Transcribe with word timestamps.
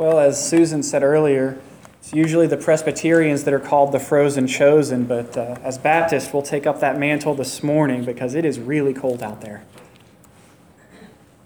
Well, 0.00 0.18
as 0.18 0.42
Susan 0.42 0.82
said 0.82 1.02
earlier, 1.02 1.60
it's 1.98 2.14
usually 2.14 2.46
the 2.46 2.56
Presbyterians 2.56 3.44
that 3.44 3.52
are 3.52 3.60
called 3.60 3.92
the 3.92 4.00
frozen 4.00 4.46
chosen, 4.46 5.04
but 5.04 5.36
uh, 5.36 5.58
as 5.62 5.76
Baptists, 5.76 6.32
we'll 6.32 6.40
take 6.42 6.66
up 6.66 6.80
that 6.80 6.98
mantle 6.98 7.34
this 7.34 7.62
morning 7.62 8.06
because 8.06 8.34
it 8.34 8.46
is 8.46 8.58
really 8.58 8.94
cold 8.94 9.22
out 9.22 9.42
there. 9.42 9.62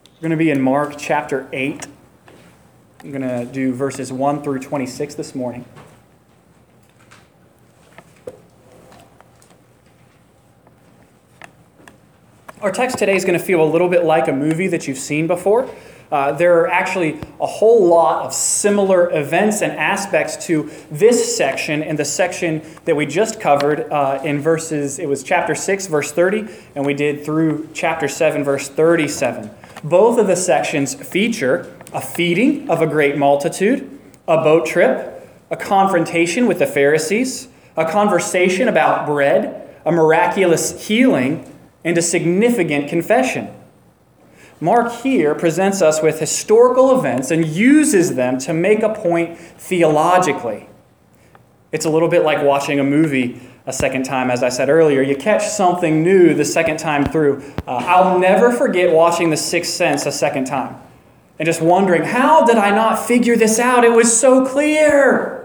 We're 0.07 0.21
going 0.21 0.31
to 0.31 0.37
be 0.37 0.53
in 0.53 0.61
Mark 0.61 0.95
chapter 0.97 1.49
8. 1.53 1.89
I'm 3.03 3.11
going 3.11 3.23
to 3.23 3.45
do 3.45 3.75
verses 3.75 4.13
1 4.13 4.45
through 4.45 4.61
26 4.61 5.17
this 5.17 5.35
morning. 5.35 5.65
Our 12.61 12.71
text 12.71 12.99
today 12.99 13.17
is 13.17 13.25
going 13.25 13.37
to 13.37 13.45
feel 13.45 13.61
a 13.61 13.67
little 13.69 13.89
bit 13.89 14.05
like 14.05 14.29
a 14.29 14.33
movie 14.33 14.69
that 14.69 14.87
you've 14.87 14.99
seen 14.99 15.27
before. 15.27 15.69
Uh, 16.13 16.33
there 16.33 16.61
are 16.61 16.69
actually 16.69 17.21
a 17.41 17.47
whole 17.47 17.87
lot 17.87 18.25
of 18.25 18.33
similar 18.33 19.11
events 19.13 19.63
and 19.63 19.73
aspects 19.73 20.47
to 20.47 20.71
this 20.91 21.37
section 21.37 21.83
and 21.83 21.99
the 21.99 22.05
section 22.05 22.63
that 22.85 22.95
we 22.95 23.07
just 23.07 23.41
covered 23.41 23.91
uh, 23.91 24.21
in 24.25 24.41
verses, 24.41 24.99
it 24.99 25.09
was 25.09 25.23
chapter 25.23 25.55
6, 25.55 25.87
verse 25.89 26.13
30, 26.13 26.47
and 26.75 26.87
we 26.87 26.95
did 26.95 27.25
through 27.25 27.69
chapter 27.73 28.07
7, 28.07 28.45
verse 28.45 28.69
37. 28.69 29.51
Both 29.83 30.19
of 30.19 30.27
the 30.27 30.37
sections 30.37 30.95
feature 30.95 31.75
a 31.93 32.01
feeding 32.01 32.69
of 32.69 32.83
a 32.83 32.87
great 32.87 33.17
multitude, 33.17 33.99
a 34.27 34.39
boat 34.39 34.67
trip, 34.67 35.29
a 35.51 35.57
confrontation 35.57 36.47
with 36.47 36.59
the 36.59 36.67
Pharisees, 36.67 37.49
a 37.77 37.85
conversation 37.85 38.69
about 38.69 39.07
bread, 39.07 39.77
a 39.85 39.93
miraculous 39.93 40.87
healing, 40.87 41.51
and 41.85 41.97
a 41.99 42.03
significant 42.03 42.89
confession. 42.89 43.55
Mark 44.65 44.91
here 45.03 45.35
presents 45.35 45.83
us 45.83 46.01
with 46.01 46.19
historical 46.19 46.99
events 46.99 47.31
and 47.31 47.45
uses 47.45 48.15
them 48.15 48.39
to 48.39 48.55
make 48.55 48.83
a 48.83 48.95
point 48.95 49.37
theologically. 49.37 50.71
It's 51.71 51.85
a 51.85 51.91
little 51.91 52.09
bit 52.09 52.23
like 52.23 52.43
watching 52.43 52.81
a 52.81 52.83
movie 52.83 53.43
a 53.67 53.75
second 53.75 54.05
time, 54.05 54.31
as 54.31 54.43
I 54.43 54.49
said 54.49 54.71
earlier. 54.71 55.03
You 55.03 55.17
catch 55.17 55.47
something 55.47 56.03
new 56.03 56.33
the 56.33 56.47
second 56.47 56.79
time 56.79 57.05
through. 57.05 57.45
Uh, 57.67 57.73
I'll 57.73 58.19
never 58.19 58.51
forget 58.51 58.91
watching 58.91 59.29
The 59.29 59.37
Sixth 59.37 59.71
Sense 59.71 60.07
a 60.07 60.13
second 60.13 60.47
time 60.47 60.81
and 61.39 61.45
just 61.45 61.61
wondering, 61.61 62.03
how 62.03 62.47
did 62.47 62.57
I 62.57 62.71
not 62.71 63.07
figure 63.07 63.37
this 63.37 63.59
out? 63.59 63.85
It 63.85 63.93
was 63.93 64.19
so 64.19 64.47
clear. 64.47 65.44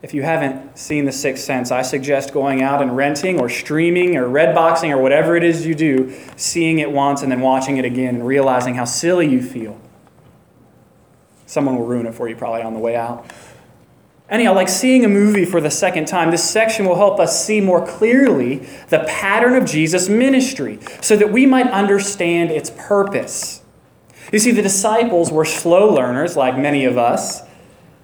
If 0.00 0.14
you 0.14 0.22
haven't 0.22 0.78
seen 0.78 1.06
The 1.06 1.12
Sixth 1.12 1.44
Sense, 1.44 1.72
I 1.72 1.82
suggest 1.82 2.32
going 2.32 2.62
out 2.62 2.80
and 2.80 2.96
renting 2.96 3.40
or 3.40 3.48
streaming 3.48 4.16
or 4.16 4.28
redboxing 4.28 4.90
or 4.90 4.98
whatever 4.98 5.34
it 5.34 5.42
is 5.42 5.66
you 5.66 5.74
do, 5.74 6.14
seeing 6.36 6.78
it 6.78 6.92
once 6.92 7.22
and 7.22 7.32
then 7.32 7.40
watching 7.40 7.78
it 7.78 7.84
again 7.84 8.14
and 8.14 8.26
realizing 8.26 8.76
how 8.76 8.84
silly 8.84 9.28
you 9.28 9.42
feel. 9.42 9.80
Someone 11.46 11.76
will 11.76 11.86
ruin 11.86 12.06
it 12.06 12.14
for 12.14 12.28
you 12.28 12.36
probably 12.36 12.62
on 12.62 12.74
the 12.74 12.78
way 12.78 12.94
out. 12.94 13.28
Anyhow, 14.28 14.54
like 14.54 14.68
seeing 14.68 15.04
a 15.04 15.08
movie 15.08 15.46
for 15.46 15.60
the 15.60 15.70
second 15.70 16.06
time, 16.06 16.30
this 16.30 16.48
section 16.48 16.86
will 16.86 16.96
help 16.96 17.18
us 17.18 17.44
see 17.44 17.60
more 17.60 17.84
clearly 17.84 18.58
the 18.90 19.04
pattern 19.08 19.56
of 19.56 19.64
Jesus' 19.64 20.08
ministry 20.08 20.78
so 21.00 21.16
that 21.16 21.32
we 21.32 21.44
might 21.44 21.66
understand 21.68 22.50
its 22.50 22.70
purpose. 22.76 23.62
You 24.30 24.38
see, 24.38 24.52
the 24.52 24.62
disciples 24.62 25.32
were 25.32 25.46
slow 25.46 25.92
learners, 25.92 26.36
like 26.36 26.56
many 26.56 26.84
of 26.84 26.98
us. 26.98 27.47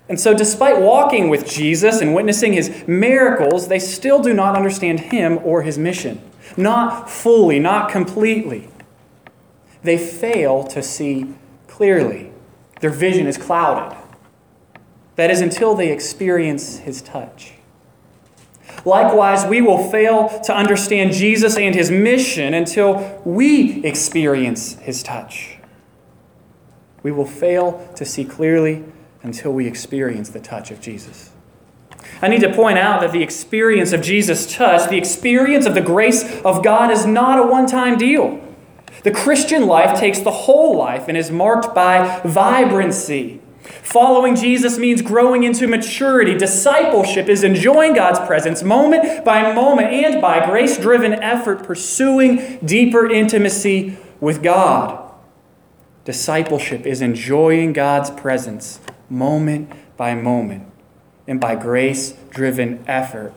And 0.08 0.20
so, 0.20 0.34
despite 0.34 0.80
walking 0.80 1.30
with 1.30 1.48
Jesus 1.48 2.00
and 2.00 2.14
witnessing 2.14 2.52
his 2.52 2.86
miracles, 2.86 3.68
they 3.68 3.78
still 3.78 4.22
do 4.22 4.34
not 4.34 4.54
understand 4.54 5.00
him 5.00 5.38
or 5.42 5.62
his 5.62 5.78
mission. 5.78 6.20
Not 6.56 7.08
fully, 7.10 7.58
not 7.58 7.90
completely. 7.90 8.68
They 9.82 9.96
fail 9.96 10.64
to 10.64 10.82
see 10.82 11.34
clearly. 11.68 12.32
Their 12.80 12.90
vision 12.90 13.26
is 13.26 13.38
clouded. 13.38 13.96
That 15.16 15.30
is 15.30 15.40
until 15.40 15.74
they 15.74 15.90
experience 15.90 16.78
his 16.78 17.00
touch. 17.00 17.54
Likewise, 18.84 19.46
we 19.46 19.62
will 19.62 19.90
fail 19.90 20.40
to 20.40 20.54
understand 20.54 21.12
Jesus 21.12 21.56
and 21.56 21.74
his 21.74 21.90
mission 21.90 22.52
until 22.52 23.22
we 23.24 23.82
experience 23.84 24.74
his 24.80 25.02
touch. 25.02 25.58
We 27.02 27.12
will 27.12 27.26
fail 27.26 27.90
to 27.96 28.04
see 28.04 28.24
clearly 28.24 28.84
until 29.24 29.52
we 29.52 29.66
experience 29.66 30.28
the 30.28 30.38
touch 30.38 30.70
of 30.70 30.80
Jesus. 30.80 31.30
I 32.22 32.28
need 32.28 32.42
to 32.42 32.52
point 32.52 32.78
out 32.78 33.00
that 33.00 33.12
the 33.12 33.22
experience 33.22 33.92
of 33.92 34.02
Jesus' 34.02 34.54
touch, 34.54 34.88
the 34.88 34.98
experience 34.98 35.66
of 35.66 35.74
the 35.74 35.80
grace 35.80 36.40
of 36.42 36.62
God, 36.62 36.90
is 36.90 37.06
not 37.06 37.38
a 37.38 37.46
one 37.46 37.66
time 37.66 37.96
deal. 37.96 38.40
The 39.02 39.10
Christian 39.10 39.66
life 39.66 39.98
takes 39.98 40.20
the 40.20 40.30
whole 40.30 40.76
life 40.76 41.08
and 41.08 41.16
is 41.16 41.30
marked 41.30 41.74
by 41.74 42.20
vibrancy. 42.24 43.40
Following 43.82 44.36
Jesus 44.36 44.78
means 44.78 45.00
growing 45.00 45.42
into 45.42 45.66
maturity. 45.66 46.36
Discipleship 46.36 47.28
is 47.28 47.42
enjoying 47.42 47.94
God's 47.94 48.18
presence 48.20 48.62
moment 48.62 49.24
by 49.24 49.54
moment 49.54 49.88
and 49.88 50.20
by 50.20 50.44
grace 50.44 50.78
driven 50.78 51.14
effort, 51.14 51.62
pursuing 51.62 52.58
deeper 52.64 53.10
intimacy 53.10 53.96
with 54.20 54.42
God. 54.42 55.00
Discipleship 56.04 56.84
is 56.84 57.00
enjoying 57.00 57.72
God's 57.72 58.10
presence 58.10 58.80
moment 59.08 59.70
by 59.96 60.14
moment, 60.14 60.66
and 61.26 61.40
by 61.40 61.54
grace 61.54 62.12
driven 62.30 62.84
effort, 62.86 63.32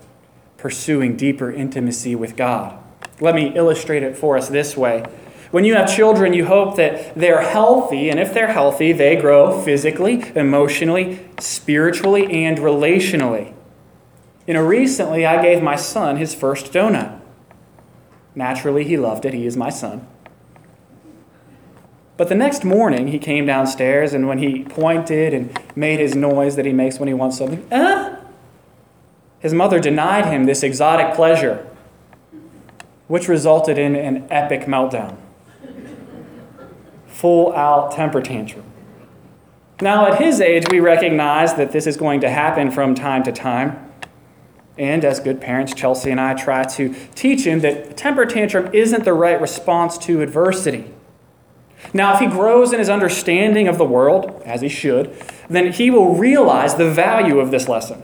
pursuing 0.57 1.15
deeper 1.15 1.51
intimacy 1.51 2.15
with 2.15 2.35
God. 2.35 2.77
Let 3.19 3.35
me 3.35 3.55
illustrate 3.55 4.03
it 4.03 4.17
for 4.17 4.37
us 4.37 4.49
this 4.49 4.77
way. 4.77 5.05
When 5.51 5.63
you 5.63 5.75
have 5.75 5.93
children, 5.93 6.33
you 6.33 6.45
hope 6.45 6.75
that 6.75 7.15
they're 7.15 7.41
healthy, 7.41 8.09
and 8.09 8.19
if 8.19 8.33
they're 8.33 8.51
healthy, 8.51 8.91
they 8.91 9.15
grow 9.15 9.61
physically, 9.61 10.31
emotionally, 10.35 11.19
spiritually, 11.39 12.45
and 12.45 12.57
relationally. 12.57 13.53
You 14.45 14.55
know, 14.55 14.63
recently 14.63 15.25
I 15.25 15.41
gave 15.41 15.63
my 15.63 15.75
son 15.75 16.17
his 16.17 16.35
first 16.35 16.73
donut. 16.73 17.19
Naturally, 18.35 18.83
he 18.83 18.97
loved 18.97 19.25
it. 19.25 19.33
He 19.33 19.45
is 19.45 19.57
my 19.57 19.69
son. 19.69 20.05
But 22.17 22.29
the 22.29 22.35
next 22.35 22.65
morning, 22.65 23.09
he 23.09 23.19
came 23.19 23.45
downstairs, 23.45 24.13
and 24.13 24.27
when 24.27 24.39
he 24.39 24.63
pointed 24.63 25.35
and 25.35 25.57
made 25.75 25.99
his 25.99 26.15
noise 26.15 26.55
that 26.55 26.65
he 26.65 26.73
makes 26.73 26.99
when 26.99 27.07
he 27.07 27.13
wants 27.13 27.37
something, 27.37 27.65
ah, 27.71 28.17
his 29.39 29.53
mother 29.53 29.79
denied 29.79 30.25
him 30.25 30.45
this 30.45 30.63
exotic 30.63 31.13
pleasure, 31.13 31.65
which 33.07 33.27
resulted 33.27 33.77
in 33.77 33.95
an 33.95 34.27
epic 34.31 34.61
meltdown. 34.61 35.15
Full 37.05 37.53
out 37.53 37.91
temper 37.91 38.21
tantrum. 38.21 38.63
Now, 39.79 40.11
at 40.11 40.19
his 40.19 40.41
age, 40.41 40.65
we 40.71 40.79
recognize 40.79 41.53
that 41.53 41.71
this 41.71 41.85
is 41.85 41.97
going 41.97 42.21
to 42.21 42.29
happen 42.31 42.71
from 42.71 42.95
time 42.95 43.21
to 43.23 43.31
time. 43.31 43.91
And 44.75 45.05
as 45.05 45.19
good 45.19 45.39
parents, 45.39 45.73
Chelsea 45.75 46.09
and 46.09 46.19
I 46.19 46.33
try 46.33 46.63
to 46.63 46.95
teach 47.13 47.45
him 47.45 47.59
that 47.59 47.95
temper 47.95 48.25
tantrum 48.25 48.73
isn't 48.73 49.05
the 49.05 49.13
right 49.13 49.39
response 49.39 49.99
to 49.99 50.21
adversity. 50.21 50.93
Now, 51.93 52.13
if 52.13 52.19
he 52.19 52.27
grows 52.27 52.73
in 52.73 52.79
his 52.79 52.89
understanding 52.89 53.67
of 53.67 53.77
the 53.77 53.85
world, 53.85 54.41
as 54.45 54.61
he 54.61 54.69
should, 54.69 55.15
then 55.49 55.71
he 55.71 55.89
will 55.89 56.15
realize 56.15 56.75
the 56.75 56.89
value 56.89 57.39
of 57.39 57.51
this 57.51 57.67
lesson. 57.67 58.03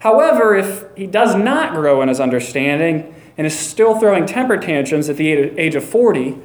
However, 0.00 0.54
if 0.54 0.84
he 0.96 1.06
does 1.06 1.34
not 1.34 1.74
grow 1.74 2.02
in 2.02 2.08
his 2.08 2.20
understanding 2.20 3.14
and 3.38 3.46
is 3.46 3.58
still 3.58 3.98
throwing 3.98 4.26
temper 4.26 4.58
tantrums 4.58 5.08
at 5.08 5.16
the 5.16 5.28
age 5.32 5.74
of 5.74 5.84
40, 5.84 6.36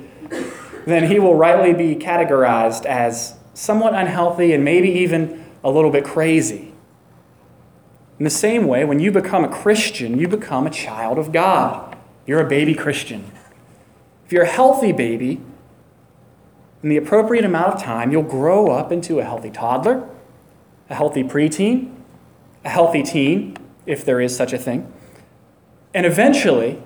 then 0.86 1.12
he 1.12 1.20
will 1.20 1.36
rightly 1.36 1.74
be 1.74 1.96
categorized 1.96 2.86
as 2.86 3.36
somewhat 3.54 3.94
unhealthy 3.94 4.54
and 4.54 4.64
maybe 4.64 4.90
even 4.90 5.46
a 5.64 5.70
little 5.70 5.92
bit 5.92 6.06
crazy. 6.06 6.74
In 8.18 8.24
the 8.24 8.30
same 8.30 8.66
way, 8.66 8.86
when 8.86 9.00
you 9.00 9.12
become 9.12 9.44
a 9.44 9.50
Christian, 9.50 10.18
you 10.18 10.28
become 10.28 10.66
a 10.66 10.70
child 10.70 11.20
of 11.20 11.32
God. 11.32 11.98
You're 12.26 12.42
a 12.42 12.48
baby 12.48 12.74
Christian. 12.74 13.32
If 14.26 14.34
you're 14.34 14.44
a 14.44 14.48
healthy 14.48 14.92
baby, 14.92 15.42
in 16.82 16.90
the 16.90 16.98
appropriate 16.98 17.44
amount 17.44 17.76
of 17.76 17.84
time, 17.84 18.12
you'll 18.12 18.24
grow 18.24 18.72
up 18.72 18.92
into 18.92 19.20
a 19.20 19.24
healthy 19.24 19.50
toddler, 19.50 20.08
a 20.90 20.96
healthy 20.96 21.24
preteen, 21.24 21.94
a 22.64 22.70
healthy 22.70 23.04
teen, 23.04 23.58
if 23.86 24.06
there 24.06 24.22
is 24.22 24.36
such 24.36 24.54
a 24.54 24.58
thing, 24.58 24.92
and 25.94 26.06
eventually 26.06 26.82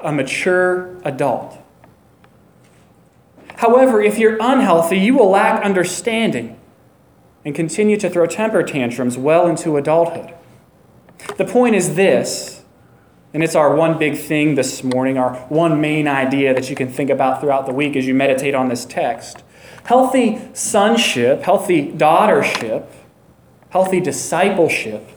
a 0.00 0.12
mature 0.12 0.96
adult. 1.04 1.58
However, 3.56 4.02
if 4.02 4.18
you're 4.18 4.36
unhealthy, 4.40 4.98
you 4.98 5.14
will 5.14 5.30
lack 5.30 5.62
understanding 5.64 6.58
and 7.44 7.54
continue 7.54 7.96
to 7.96 8.10
throw 8.10 8.26
temper 8.26 8.62
tantrums 8.62 9.16
well 9.16 9.46
into 9.46 9.76
adulthood. 9.76 10.34
The 11.36 11.44
point 11.44 11.74
is 11.74 11.94
this 11.94 12.61
and 13.34 13.42
it's 13.42 13.54
our 13.54 13.74
one 13.74 13.98
big 13.98 14.18
thing 14.18 14.54
this 14.54 14.84
morning, 14.84 15.16
our 15.16 15.34
one 15.48 15.80
main 15.80 16.06
idea 16.06 16.52
that 16.54 16.68
you 16.68 16.76
can 16.76 16.88
think 16.88 17.10
about 17.10 17.40
throughout 17.40 17.66
the 17.66 17.72
week 17.72 17.96
as 17.96 18.06
you 18.06 18.14
meditate 18.14 18.54
on 18.54 18.68
this 18.68 18.84
text. 18.84 19.42
Healthy 19.84 20.40
sonship, 20.52 21.42
healthy 21.42 21.90
daughtership, 21.92 22.86
healthy 23.70 24.00
discipleship 24.00 25.08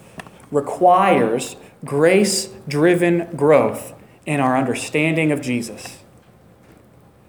requires 0.50 1.58
grace 1.84 2.50
driven 2.68 3.28
growth 3.36 3.94
in 4.26 4.40
our 4.40 4.58
understanding 4.58 5.32
of 5.32 5.42
Jesus. 5.42 6.00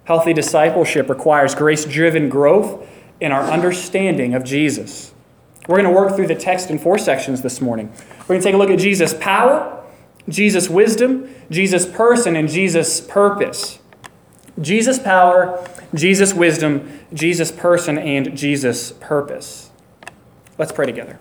Healthy 0.04 0.32
discipleship 0.32 1.08
requires 1.08 1.54
grace 1.54 1.84
driven 1.84 2.28
growth 2.28 2.88
in 3.20 3.32
our 3.32 3.42
understanding 3.42 4.34
of 4.34 4.44
Jesus. 4.44 5.12
We're 5.66 5.82
going 5.82 5.92
to 5.92 6.00
work 6.00 6.14
through 6.14 6.28
the 6.28 6.36
text 6.36 6.70
in 6.70 6.78
four 6.78 6.96
sections 6.96 7.42
this 7.42 7.60
morning. 7.60 7.92
We're 8.20 8.26
going 8.36 8.40
to 8.40 8.44
take 8.44 8.54
a 8.54 8.58
look 8.58 8.70
at 8.70 8.78
Jesus' 8.78 9.14
power, 9.14 9.75
Jesus' 10.28 10.68
wisdom, 10.68 11.32
Jesus' 11.50 11.86
person, 11.86 12.36
and 12.36 12.48
Jesus' 12.48 13.00
purpose. 13.00 13.78
Jesus' 14.60 14.98
power, 14.98 15.64
Jesus' 15.94 16.34
wisdom, 16.34 17.00
Jesus' 17.12 17.52
person, 17.52 17.98
and 17.98 18.36
Jesus' 18.36 18.92
purpose. 18.92 19.70
Let's 20.58 20.72
pray 20.72 20.86
together. 20.86 21.18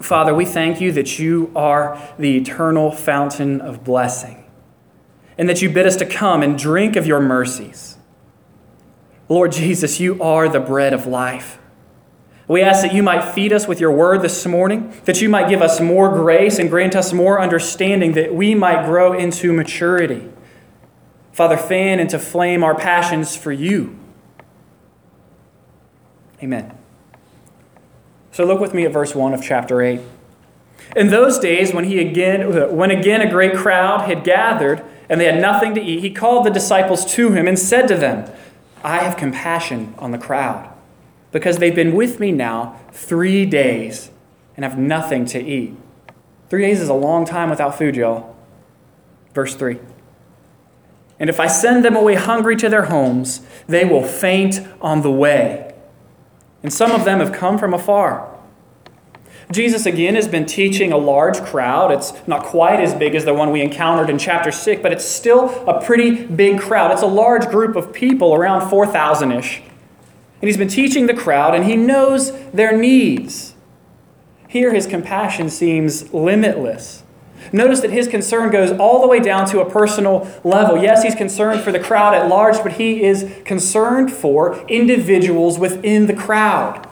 Father, 0.00 0.34
we 0.34 0.44
thank 0.44 0.80
you 0.80 0.90
that 0.90 1.20
you 1.20 1.52
are 1.54 1.96
the 2.18 2.36
eternal 2.36 2.90
fountain 2.90 3.60
of 3.60 3.84
blessing 3.84 4.44
and 5.38 5.48
that 5.48 5.62
you 5.62 5.70
bid 5.70 5.86
us 5.86 5.94
to 5.96 6.04
come 6.04 6.42
and 6.42 6.58
drink 6.58 6.96
of 6.96 7.06
your 7.06 7.20
mercies. 7.20 7.96
Lord 9.28 9.52
Jesus, 9.52 10.00
you 10.00 10.20
are 10.20 10.48
the 10.48 10.58
bread 10.58 10.92
of 10.92 11.06
life. 11.06 11.59
We 12.50 12.62
ask 12.62 12.82
that 12.82 12.92
you 12.92 13.04
might 13.04 13.32
feed 13.32 13.52
us 13.52 13.68
with 13.68 13.78
your 13.78 13.92
word 13.92 14.22
this 14.22 14.44
morning, 14.44 14.92
that 15.04 15.20
you 15.22 15.28
might 15.28 15.48
give 15.48 15.62
us 15.62 15.80
more 15.80 16.08
grace 16.08 16.58
and 16.58 16.68
grant 16.68 16.96
us 16.96 17.12
more 17.12 17.40
understanding, 17.40 18.14
that 18.14 18.34
we 18.34 18.56
might 18.56 18.86
grow 18.86 19.12
into 19.12 19.52
maturity. 19.52 20.28
Father, 21.30 21.56
fan 21.56 22.00
into 22.00 22.18
flame 22.18 22.64
our 22.64 22.74
passions 22.74 23.36
for 23.36 23.52
you. 23.52 23.96
Amen. 26.42 26.76
So 28.32 28.44
look 28.44 28.58
with 28.58 28.74
me 28.74 28.84
at 28.84 28.92
verse 28.92 29.14
1 29.14 29.32
of 29.32 29.44
chapter 29.44 29.80
8. 29.80 30.00
In 30.96 31.06
those 31.06 31.38
days, 31.38 31.72
when, 31.72 31.84
he 31.84 32.00
again, 32.00 32.74
when 32.74 32.90
again 32.90 33.20
a 33.20 33.30
great 33.30 33.54
crowd 33.54 34.08
had 34.08 34.24
gathered 34.24 34.84
and 35.08 35.20
they 35.20 35.26
had 35.26 35.40
nothing 35.40 35.76
to 35.76 35.80
eat, 35.80 36.00
he 36.00 36.10
called 36.10 36.44
the 36.46 36.50
disciples 36.50 37.04
to 37.14 37.30
him 37.30 37.46
and 37.46 37.56
said 37.56 37.86
to 37.86 37.94
them, 37.94 38.28
I 38.82 39.04
have 39.04 39.16
compassion 39.16 39.94
on 39.98 40.10
the 40.10 40.18
crowd 40.18 40.69
because 41.32 41.58
they've 41.58 41.74
been 41.74 41.94
with 41.94 42.20
me 42.20 42.32
now 42.32 42.80
three 42.92 43.46
days 43.46 44.10
and 44.56 44.64
have 44.64 44.78
nothing 44.78 45.24
to 45.26 45.40
eat. 45.40 45.74
Three 46.48 46.62
days 46.62 46.80
is 46.80 46.88
a 46.88 46.94
long 46.94 47.24
time 47.24 47.50
without 47.50 47.78
food, 47.78 47.96
y'all. 47.96 48.36
Verse 49.34 49.54
3. 49.54 49.78
And 51.20 51.30
if 51.30 51.38
I 51.38 51.46
send 51.46 51.84
them 51.84 51.94
away 51.94 52.14
hungry 52.14 52.56
to 52.56 52.68
their 52.68 52.86
homes, 52.86 53.42
they 53.66 53.84
will 53.84 54.02
faint 54.02 54.66
on 54.80 55.02
the 55.02 55.10
way. 55.10 55.74
And 56.62 56.72
some 56.72 56.90
of 56.90 57.04
them 57.04 57.20
have 57.20 57.32
come 57.32 57.58
from 57.58 57.72
afar. 57.72 58.26
Jesus 59.52 59.84
again 59.84 60.14
has 60.14 60.28
been 60.28 60.46
teaching 60.46 60.92
a 60.92 60.96
large 60.96 61.40
crowd. 61.42 61.90
It's 61.90 62.12
not 62.26 62.44
quite 62.44 62.80
as 62.80 62.94
big 62.94 63.14
as 63.14 63.24
the 63.24 63.34
one 63.34 63.50
we 63.50 63.62
encountered 63.62 64.08
in 64.08 64.18
chapter 64.18 64.52
6, 64.52 64.80
but 64.80 64.92
it's 64.92 65.04
still 65.04 65.66
a 65.68 65.84
pretty 65.84 66.24
big 66.24 66.60
crowd. 66.60 66.92
It's 66.92 67.02
a 67.02 67.06
large 67.06 67.48
group 67.48 67.74
of 67.76 67.92
people, 67.92 68.34
around 68.34 68.70
4,000 68.70 69.32
ish. 69.32 69.62
And 70.40 70.48
he's 70.48 70.56
been 70.56 70.68
teaching 70.68 71.06
the 71.06 71.14
crowd, 71.14 71.54
and 71.54 71.64
he 71.64 71.76
knows 71.76 72.32
their 72.50 72.76
needs. 72.76 73.54
Here, 74.48 74.72
his 74.72 74.86
compassion 74.86 75.50
seems 75.50 76.12
limitless. 76.12 77.02
Notice 77.52 77.80
that 77.80 77.90
his 77.90 78.06
concern 78.06 78.50
goes 78.50 78.70
all 78.70 79.00
the 79.00 79.08
way 79.08 79.20
down 79.20 79.46
to 79.50 79.60
a 79.60 79.70
personal 79.70 80.30
level. 80.44 80.78
Yes, 80.78 81.02
he's 81.02 81.14
concerned 81.14 81.60
for 81.60 81.72
the 81.72 81.78
crowd 81.78 82.14
at 82.14 82.28
large, 82.28 82.62
but 82.62 82.72
he 82.72 83.02
is 83.02 83.32
concerned 83.44 84.12
for 84.12 84.64
individuals 84.66 85.58
within 85.58 86.06
the 86.06 86.14
crowd. 86.14 86.86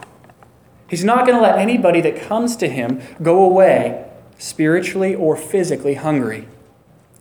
He's 0.89 1.03
not 1.03 1.25
going 1.25 1.37
to 1.37 1.41
let 1.41 1.59
anybody 1.59 2.01
that 2.01 2.19
comes 2.19 2.55
to 2.57 2.67
him 2.67 3.01
go 3.21 3.43
away 3.43 4.09
spiritually 4.37 5.13
or 5.13 5.35
physically 5.35 5.95
hungry. 5.95 6.47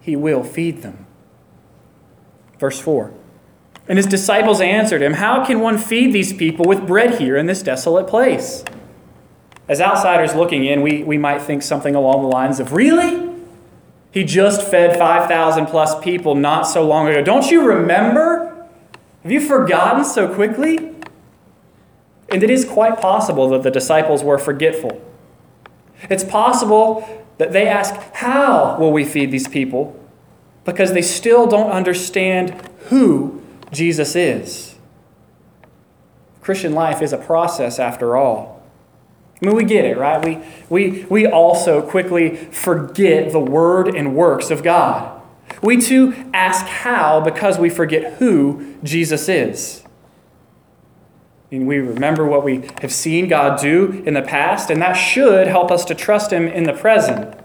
He 0.00 0.16
will 0.16 0.42
feed 0.42 0.82
them. 0.82 1.06
Verse 2.58 2.80
4 2.80 3.12
and 3.88 3.96
his 3.96 4.06
disciples 4.06 4.60
answered 4.60 5.02
him, 5.02 5.14
How 5.14 5.44
can 5.44 5.60
one 5.60 5.78
feed 5.78 6.12
these 6.12 6.32
people 6.32 6.66
with 6.66 6.86
bread 6.86 7.18
here 7.18 7.36
in 7.36 7.46
this 7.46 7.62
desolate 7.62 8.06
place? 8.06 8.62
As 9.66 9.80
outsiders 9.80 10.34
looking 10.34 10.64
in, 10.64 10.82
we, 10.82 11.02
we 11.02 11.16
might 11.16 11.40
think 11.40 11.62
something 11.62 11.94
along 11.94 12.22
the 12.22 12.28
lines 12.28 12.60
of, 12.60 12.72
Really? 12.72 13.26
He 14.10 14.24
just 14.24 14.66
fed 14.66 14.98
5,000 14.98 15.66
plus 15.66 15.98
people 16.00 16.34
not 16.34 16.62
so 16.62 16.86
long 16.86 17.08
ago. 17.08 17.22
Don't 17.22 17.50
you 17.50 17.66
remember? 17.66 18.66
Have 19.22 19.32
you 19.32 19.40
forgotten 19.40 20.04
so 20.04 20.32
quickly? 20.32 20.94
And 22.30 22.42
it 22.42 22.50
is 22.50 22.64
quite 22.64 23.00
possible 23.00 23.48
that 23.50 23.62
the 23.62 23.70
disciples 23.70 24.22
were 24.22 24.38
forgetful. 24.38 25.00
It's 26.10 26.24
possible 26.24 27.26
that 27.38 27.52
they 27.52 27.66
ask, 27.66 27.94
How 28.14 28.76
will 28.78 28.92
we 28.92 29.04
feed 29.04 29.30
these 29.30 29.48
people? 29.48 29.98
Because 30.64 30.92
they 30.92 31.02
still 31.02 31.46
don't 31.46 31.70
understand 31.70 32.50
who 32.88 33.37
Jesus 33.72 34.16
is. 34.16 34.74
Christian 36.40 36.72
life 36.72 37.02
is 37.02 37.12
a 37.12 37.18
process 37.18 37.78
after 37.78 38.16
all. 38.16 38.62
I 39.40 39.46
mean, 39.46 39.54
we 39.54 39.64
get 39.64 39.84
it, 39.84 39.96
right? 39.96 40.24
We, 40.24 40.40
we, 40.68 41.04
we 41.04 41.26
also 41.26 41.82
quickly 41.82 42.36
forget 42.36 43.32
the 43.32 43.38
word 43.38 43.94
and 43.94 44.16
works 44.16 44.50
of 44.50 44.62
God. 44.62 45.20
We 45.62 45.80
too 45.80 46.14
ask 46.32 46.66
how 46.66 47.20
because 47.20 47.58
we 47.58 47.68
forget 47.68 48.14
who 48.14 48.74
Jesus 48.82 49.28
is. 49.28 49.84
And 51.50 51.66
we 51.66 51.78
remember 51.78 52.26
what 52.26 52.44
we 52.44 52.68
have 52.82 52.92
seen 52.92 53.28
God 53.28 53.60
do 53.60 54.02
in 54.04 54.14
the 54.14 54.22
past, 54.22 54.70
and 54.70 54.82
that 54.82 54.94
should 54.94 55.46
help 55.46 55.70
us 55.70 55.84
to 55.86 55.94
trust 55.94 56.32
Him 56.32 56.46
in 56.46 56.64
the 56.64 56.74
present. 56.74 57.38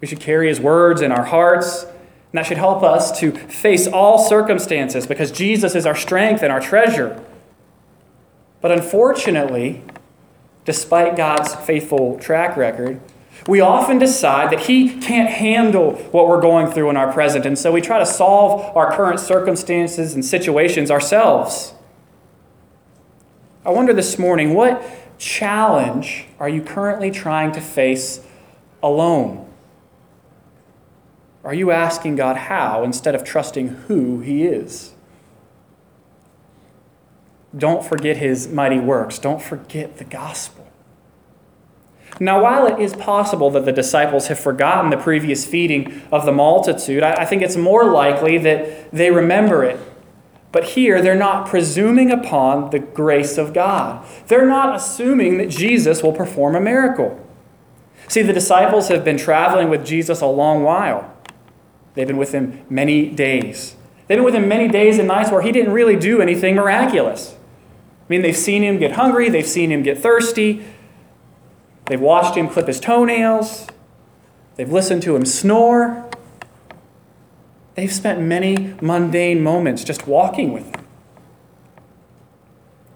We 0.00 0.08
should 0.08 0.20
carry 0.20 0.48
His 0.48 0.60
words 0.60 1.02
in 1.02 1.12
our 1.12 1.24
hearts 1.24 1.86
and 2.32 2.38
that 2.38 2.46
should 2.46 2.58
help 2.58 2.82
us 2.82 3.18
to 3.20 3.32
face 3.32 3.86
all 3.86 4.18
circumstances 4.18 5.06
because 5.06 5.30
Jesus 5.30 5.74
is 5.74 5.86
our 5.86 5.94
strength 5.94 6.42
and 6.42 6.52
our 6.52 6.60
treasure. 6.60 7.22
But 8.60 8.72
unfortunately, 8.72 9.82
despite 10.64 11.16
God's 11.16 11.54
faithful 11.54 12.18
track 12.18 12.56
record, 12.56 13.00
we 13.46 13.60
often 13.60 13.98
decide 13.98 14.50
that 14.50 14.60
He 14.60 14.98
can't 14.98 15.30
handle 15.30 15.92
what 16.10 16.26
we're 16.26 16.40
going 16.40 16.72
through 16.72 16.90
in 16.90 16.96
our 16.96 17.12
present, 17.12 17.46
and 17.46 17.58
so 17.58 17.70
we 17.70 17.80
try 17.80 17.98
to 17.98 18.06
solve 18.06 18.76
our 18.76 18.94
current 18.94 19.20
circumstances 19.20 20.14
and 20.14 20.24
situations 20.24 20.90
ourselves. 20.90 21.72
I 23.64 23.70
wonder 23.70 23.92
this 23.92 24.18
morning 24.18 24.54
what 24.54 24.82
challenge 25.18 26.26
are 26.38 26.48
you 26.48 26.62
currently 26.62 27.10
trying 27.10 27.52
to 27.52 27.60
face 27.60 28.20
alone? 28.82 29.45
Are 31.46 31.54
you 31.54 31.70
asking 31.70 32.16
God 32.16 32.36
how 32.36 32.82
instead 32.82 33.14
of 33.14 33.22
trusting 33.22 33.68
who 33.68 34.18
He 34.18 34.44
is? 34.44 34.94
Don't 37.56 37.84
forget 37.84 38.16
His 38.16 38.48
mighty 38.48 38.80
works. 38.80 39.20
Don't 39.20 39.40
forget 39.40 39.98
the 39.98 40.04
gospel. 40.04 40.66
Now, 42.18 42.42
while 42.42 42.66
it 42.66 42.80
is 42.80 42.94
possible 42.94 43.48
that 43.52 43.64
the 43.64 43.70
disciples 43.70 44.26
have 44.26 44.40
forgotten 44.40 44.90
the 44.90 44.96
previous 44.96 45.46
feeding 45.46 46.02
of 46.10 46.26
the 46.26 46.32
multitude, 46.32 47.04
I 47.04 47.24
think 47.24 47.42
it's 47.42 47.56
more 47.56 47.84
likely 47.84 48.38
that 48.38 48.90
they 48.90 49.12
remember 49.12 49.62
it. 49.62 49.78
But 50.50 50.64
here, 50.64 51.00
they're 51.00 51.14
not 51.14 51.46
presuming 51.46 52.10
upon 52.10 52.70
the 52.70 52.80
grace 52.80 53.38
of 53.38 53.54
God. 53.54 54.04
They're 54.26 54.48
not 54.48 54.74
assuming 54.74 55.38
that 55.38 55.50
Jesus 55.50 56.02
will 56.02 56.12
perform 56.12 56.56
a 56.56 56.60
miracle. 56.60 57.24
See, 58.08 58.22
the 58.22 58.32
disciples 58.32 58.88
have 58.88 59.04
been 59.04 59.16
traveling 59.16 59.68
with 59.68 59.86
Jesus 59.86 60.20
a 60.20 60.26
long 60.26 60.64
while. 60.64 61.12
They've 61.96 62.06
been 62.06 62.18
with 62.18 62.32
him 62.32 62.64
many 62.70 63.08
days. 63.08 63.74
They've 64.06 64.18
been 64.18 64.24
with 64.24 64.34
him 64.34 64.46
many 64.46 64.68
days 64.68 64.98
and 64.98 65.08
nights 65.08 65.32
where 65.32 65.42
he 65.42 65.50
didn't 65.50 65.72
really 65.72 65.96
do 65.96 66.20
anything 66.20 66.54
miraculous. 66.54 67.34
I 67.34 68.04
mean, 68.08 68.22
they've 68.22 68.36
seen 68.36 68.62
him 68.62 68.78
get 68.78 68.92
hungry, 68.92 69.28
they've 69.28 69.46
seen 69.46 69.72
him 69.72 69.82
get 69.82 69.98
thirsty, 69.98 70.64
they've 71.86 72.00
watched 72.00 72.36
him 72.36 72.48
clip 72.48 72.68
his 72.68 72.78
toenails, 72.78 73.66
they've 74.54 74.70
listened 74.70 75.02
to 75.02 75.16
him 75.16 75.24
snore. 75.24 76.08
They've 77.74 77.92
spent 77.92 78.22
many 78.22 78.74
mundane 78.80 79.42
moments 79.42 79.84
just 79.84 80.06
walking 80.06 80.52
with 80.52 80.64
him. 80.74 80.86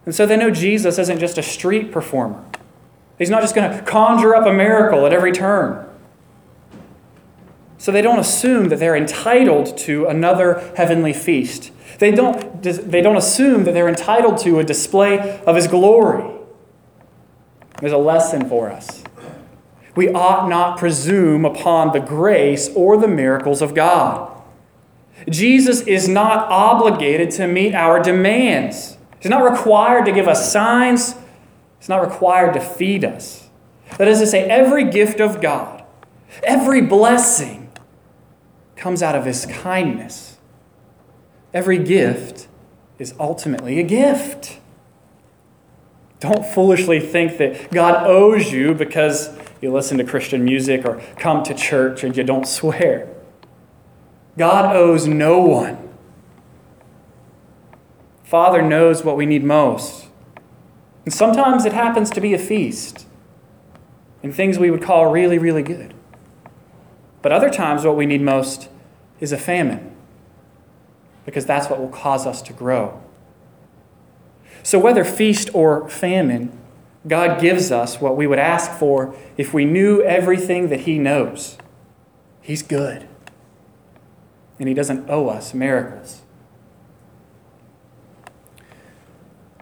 And 0.06 0.14
so 0.14 0.24
they 0.24 0.38
know 0.38 0.50
Jesus 0.50 0.98
isn't 0.98 1.18
just 1.18 1.36
a 1.36 1.42
street 1.42 1.92
performer. 1.92 2.42
He's 3.18 3.28
not 3.28 3.42
just 3.42 3.54
going 3.54 3.70
to 3.70 3.82
conjure 3.82 4.34
up 4.34 4.46
a 4.46 4.52
miracle 4.52 5.04
at 5.04 5.12
every 5.12 5.32
turn. 5.32 5.86
So 7.80 7.90
they 7.90 8.02
don't 8.02 8.18
assume 8.18 8.68
that 8.68 8.78
they're 8.78 8.94
entitled 8.94 9.78
to 9.78 10.04
another 10.04 10.70
heavenly 10.76 11.14
feast. 11.14 11.72
They 11.98 12.10
don't, 12.10 12.62
they 12.62 13.00
don't 13.00 13.16
assume 13.16 13.64
that 13.64 13.72
they're 13.72 13.88
entitled 13.88 14.36
to 14.40 14.58
a 14.58 14.64
display 14.64 15.40
of 15.46 15.56
His 15.56 15.66
glory. 15.66 16.30
There's 17.80 17.94
a 17.94 17.96
lesson 17.96 18.46
for 18.50 18.70
us. 18.70 19.02
We 19.96 20.12
ought 20.12 20.46
not 20.50 20.76
presume 20.76 21.46
upon 21.46 21.92
the 21.92 22.00
grace 22.00 22.68
or 22.74 22.98
the 22.98 23.08
miracles 23.08 23.62
of 23.62 23.74
God. 23.74 24.30
Jesus 25.30 25.80
is 25.80 26.06
not 26.06 26.50
obligated 26.50 27.30
to 27.32 27.46
meet 27.46 27.74
our 27.74 28.02
demands. 28.02 28.98
He's 29.20 29.30
not 29.30 29.50
required 29.50 30.04
to 30.04 30.12
give 30.12 30.28
us 30.28 30.52
signs. 30.52 31.14
He's 31.78 31.88
not 31.88 32.02
required 32.02 32.52
to 32.52 32.60
feed 32.60 33.06
us. 33.06 33.48
That 33.96 34.06
is 34.06 34.18
to 34.18 34.26
say, 34.26 34.44
every 34.50 34.90
gift 34.90 35.18
of 35.18 35.40
God, 35.40 35.82
every 36.42 36.82
blessing, 36.82 37.59
comes 38.80 39.02
out 39.02 39.14
of 39.14 39.26
his 39.26 39.44
kindness. 39.44 40.38
Every 41.52 41.78
gift 41.78 42.48
is 42.98 43.14
ultimately 43.20 43.78
a 43.78 43.82
gift. 43.82 44.58
Don't 46.18 46.46
foolishly 46.46 46.98
think 46.98 47.36
that 47.38 47.70
God 47.70 48.06
owes 48.06 48.50
you 48.50 48.74
because 48.74 49.36
you 49.60 49.70
listen 49.70 49.98
to 49.98 50.04
Christian 50.04 50.44
music 50.44 50.86
or 50.86 51.00
come 51.18 51.42
to 51.44 51.54
church 51.54 52.02
and 52.02 52.16
you 52.16 52.24
don't 52.24 52.46
swear. 52.46 53.14
God 54.38 54.74
owes 54.74 55.06
no 55.06 55.40
one. 55.40 55.90
Father 58.24 58.62
knows 58.62 59.04
what 59.04 59.16
we 59.16 59.26
need 59.26 59.44
most. 59.44 60.06
And 61.04 61.12
sometimes 61.12 61.66
it 61.66 61.74
happens 61.74 62.08
to 62.10 62.20
be 62.20 62.32
a 62.32 62.38
feast 62.38 63.06
and 64.22 64.34
things 64.34 64.58
we 64.58 64.70
would 64.70 64.82
call 64.82 65.10
really, 65.10 65.36
really 65.36 65.62
good. 65.62 65.92
But 67.22 67.32
other 67.32 67.50
times, 67.50 67.84
what 67.84 67.96
we 67.96 68.06
need 68.06 68.22
most 68.22 68.68
is 69.20 69.32
a 69.32 69.38
famine 69.38 69.90
because 71.24 71.46
that's 71.46 71.68
what 71.68 71.78
will 71.78 71.88
cause 71.88 72.26
us 72.26 72.42
to 72.42 72.52
grow. 72.52 73.00
So, 74.62 74.78
whether 74.78 75.04
feast 75.04 75.50
or 75.54 75.88
famine, 75.88 76.56
God 77.06 77.40
gives 77.40 77.70
us 77.70 78.00
what 78.00 78.16
we 78.16 78.26
would 78.26 78.38
ask 78.38 78.72
for 78.72 79.14
if 79.36 79.54
we 79.54 79.64
knew 79.64 80.02
everything 80.02 80.68
that 80.68 80.80
He 80.80 80.98
knows. 80.98 81.56
He's 82.42 82.62
good, 82.62 83.08
and 84.58 84.68
He 84.68 84.74
doesn't 84.74 85.08
owe 85.08 85.28
us 85.28 85.54
miracles. 85.54 86.22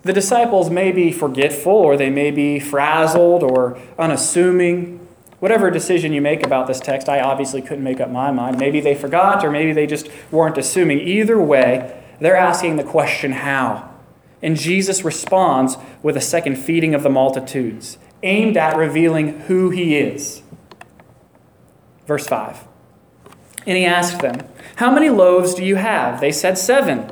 The 0.02 0.12
disciples 0.12 0.70
may 0.70 0.90
be 0.90 1.12
forgetful, 1.12 1.72
or 1.72 1.96
they 1.96 2.10
may 2.10 2.30
be 2.30 2.58
frazzled 2.58 3.42
or 3.42 3.78
unassuming. 3.98 5.06
Whatever 5.40 5.70
decision 5.70 6.12
you 6.12 6.20
make 6.20 6.44
about 6.44 6.66
this 6.66 6.80
text, 6.80 7.08
I 7.08 7.20
obviously 7.20 7.62
couldn't 7.62 7.84
make 7.84 8.00
up 8.00 8.10
my 8.10 8.32
mind. 8.32 8.58
Maybe 8.58 8.80
they 8.80 8.94
forgot, 8.94 9.44
or 9.44 9.50
maybe 9.50 9.72
they 9.72 9.86
just 9.86 10.10
weren't 10.32 10.58
assuming. 10.58 11.00
Either 11.00 11.40
way, 11.40 12.02
they're 12.20 12.36
asking 12.36 12.76
the 12.76 12.84
question, 12.84 13.32
how? 13.32 13.88
And 14.42 14.56
Jesus 14.56 15.04
responds 15.04 15.76
with 16.02 16.16
a 16.16 16.20
second 16.20 16.56
feeding 16.56 16.94
of 16.94 17.04
the 17.04 17.08
multitudes, 17.08 17.98
aimed 18.24 18.56
at 18.56 18.76
revealing 18.76 19.40
who 19.42 19.70
he 19.70 19.96
is. 19.96 20.42
Verse 22.06 22.26
5. 22.26 22.66
And 23.64 23.76
he 23.76 23.84
asked 23.84 24.20
them, 24.20 24.40
How 24.76 24.92
many 24.92 25.08
loaves 25.08 25.54
do 25.54 25.64
you 25.64 25.76
have? 25.76 26.20
They 26.20 26.32
said, 26.32 26.58
Seven. 26.58 27.10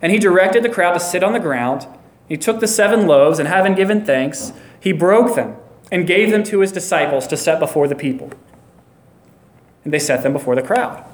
And 0.00 0.10
he 0.10 0.18
directed 0.18 0.62
the 0.62 0.68
crowd 0.68 0.94
to 0.94 1.00
sit 1.00 1.22
on 1.22 1.32
the 1.32 1.40
ground. 1.40 1.86
He 2.28 2.36
took 2.36 2.60
the 2.60 2.68
seven 2.68 3.06
loaves, 3.06 3.38
and 3.38 3.48
having 3.48 3.74
given 3.74 4.04
thanks, 4.04 4.52
he 4.80 4.92
broke 4.92 5.34
them 5.34 5.56
and 5.90 6.06
gave 6.06 6.30
them 6.30 6.42
to 6.44 6.60
his 6.60 6.72
disciples 6.72 7.26
to 7.28 7.36
set 7.36 7.58
before 7.58 7.88
the 7.88 7.94
people. 7.94 8.30
And 9.84 9.92
they 9.92 9.98
set 9.98 10.22
them 10.22 10.32
before 10.32 10.54
the 10.54 10.62
crowd. 10.62 11.04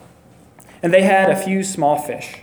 And 0.83 0.93
they 0.93 1.03
had 1.03 1.31
a 1.31 1.37
few 1.37 1.63
small 1.63 1.99
fish. 1.99 2.39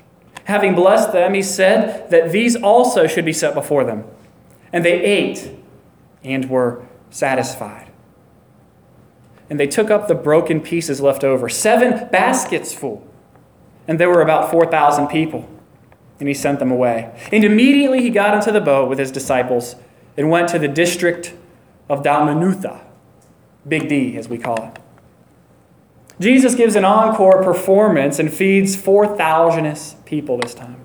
Having 0.45 0.75
blessed 0.75 1.11
them, 1.11 1.33
he 1.33 1.41
said 1.41 2.09
that 2.09 2.31
these 2.31 2.55
also 2.55 3.07
should 3.07 3.25
be 3.25 3.33
set 3.33 3.53
before 3.53 3.83
them. 3.83 4.05
And 4.73 4.83
they 4.83 5.01
ate 5.01 5.51
and 6.23 6.50
were 6.50 6.85
satisfied. 7.09 7.91
And 9.50 9.59
they 9.59 9.67
took 9.67 9.91
up 9.91 10.07
the 10.07 10.15
broken 10.15 10.61
pieces 10.61 11.01
left 11.01 11.23
over, 11.23 11.50
seven 11.50 12.07
baskets 12.09 12.73
full. 12.73 13.05
And 13.88 14.00
there 14.00 14.09
were 14.09 14.21
about 14.21 14.50
4,000 14.50 15.07
people. 15.07 15.47
And 16.19 16.27
he 16.27 16.33
sent 16.33 16.59
them 16.59 16.71
away. 16.71 17.11
And 17.31 17.43
immediately 17.43 18.01
he 18.01 18.09
got 18.09 18.33
into 18.33 18.51
the 18.51 18.61
boat 18.61 18.88
with 18.88 19.00
his 19.00 19.11
disciples 19.11 19.75
and 20.15 20.29
went 20.29 20.47
to 20.50 20.59
the 20.59 20.67
district 20.67 21.33
of 21.91 22.03
Dalmanutha, 22.03 22.79
Big 23.67 23.89
D, 23.89 24.15
as 24.15 24.29
we 24.29 24.38
call 24.38 24.63
it. 24.63 24.79
Jesus 26.21 26.55
gives 26.55 26.77
an 26.77 26.86
encore 26.86 27.43
performance 27.43 28.17
and 28.17 28.31
feeds 28.31 28.77
4,000 28.77 29.75
people 30.05 30.38
this 30.38 30.53
time. 30.53 30.79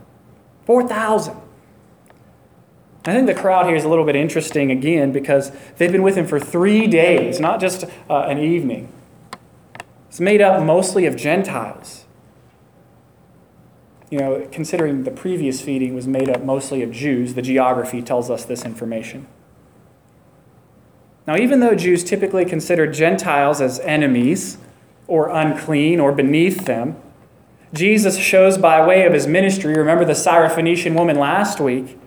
4,000. 0.65 1.37
I 3.05 3.13
think 3.13 3.29
the 3.29 3.35
crowd 3.35 3.67
here 3.67 3.77
is 3.77 3.85
a 3.85 3.89
little 3.89 4.05
bit 4.05 4.17
interesting 4.17 4.73
again 4.73 5.13
because 5.13 5.53
they've 5.77 5.93
been 5.93 6.03
with 6.03 6.17
him 6.17 6.27
for 6.27 6.41
three 6.41 6.89
days, 6.89 7.39
not 7.39 7.61
just 7.61 7.85
uh, 8.11 8.23
an 8.23 8.39
evening. 8.39 8.93
It's 10.09 10.19
made 10.19 10.41
up 10.41 10.61
mostly 10.65 11.07
of 11.07 11.17
Gentiles. 11.17 12.05
You 14.11 14.19
know, 14.19 14.49
considering 14.51 15.05
the 15.05 15.13
previous 15.13 15.61
feeding 15.61 15.95
was 15.95 16.09
made 16.09 16.29
up 16.29 16.43
mostly 16.43 16.83
of 16.83 16.91
Jews, 16.91 17.35
the 17.35 17.43
geography 17.43 18.03
tells 18.03 18.29
us 18.29 18.45
this 18.45 18.65
information. 18.65 19.29
Now, 21.27 21.37
even 21.37 21.61
though 21.61 21.75
Jews 21.75 22.05
typically 22.05 22.45
considered 22.45 22.95
Gentiles 22.95 23.61
as 23.61 23.81
enemies 23.81 24.59
or 25.09 25.29
unclean 25.29 25.99
or 25.99 26.13
beneath 26.13 26.67
them, 26.67 26.97
Jesus 27.73 28.17
shows 28.17 28.57
by 28.57 28.87
way 28.87 29.05
of 29.07 29.13
his 29.13 29.27
ministry, 29.27 29.75
remember 29.75 30.05
the 30.05 30.13
Syrophoenician 30.13 30.95
woman 30.95 31.19
last 31.19 31.59
week, 31.59 31.99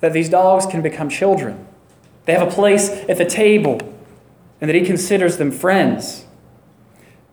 that 0.00 0.14
these 0.14 0.30
dogs 0.30 0.64
can 0.64 0.80
become 0.80 1.10
children. 1.10 1.66
They 2.24 2.32
have 2.32 2.46
a 2.46 2.50
place 2.50 2.88
at 2.88 3.18
the 3.18 3.26
table, 3.26 3.78
and 4.60 4.68
that 4.68 4.74
he 4.74 4.84
considers 4.84 5.36
them 5.36 5.50
friends. 5.50 6.24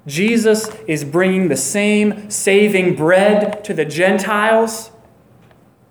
Jesus 0.06 0.70
is 0.86 1.04
bringing 1.04 1.48
the 1.48 1.58
same 1.58 2.30
saving 2.30 2.96
bread 2.96 3.64
to 3.64 3.74
the 3.74 3.86
Gentiles 3.86 4.92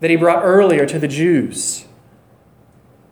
that 0.00 0.11
he 0.11 0.16
brought 0.16 0.42
earlier 0.42 0.85
to 0.87 0.99
the 0.99 1.09
Jews. 1.09 1.86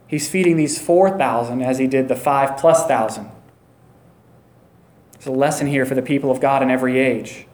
He's 0.07 0.29
feeding 0.29 0.57
these 0.57 0.79
4,000 0.79 1.63
as 1.63 1.79
he 1.79 1.87
did 1.87 2.09
the 2.09 2.17
5 2.17 2.57
plus 2.57 2.87
thousand. 2.87 3.31
There's 5.13 5.27
a 5.27 5.33
lesson 5.33 5.67
here 5.67 5.87
for 5.87 5.95
the 5.95 6.03
people 6.03 6.31
of 6.31 6.41
God 6.41 6.63
in 6.63 6.71
every 6.71 6.99
age 6.99 7.47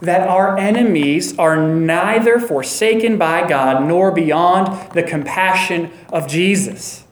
that 0.00 0.26
our 0.26 0.56
enemies 0.56 1.38
are 1.38 1.56
neither 1.56 2.38
forsaken 2.38 3.18
by 3.18 3.46
God 3.46 3.86
nor 3.86 4.10
beyond 4.10 4.92
the 4.92 5.02
compassion 5.02 5.90
of 6.10 6.26
Jesus. 6.26 7.04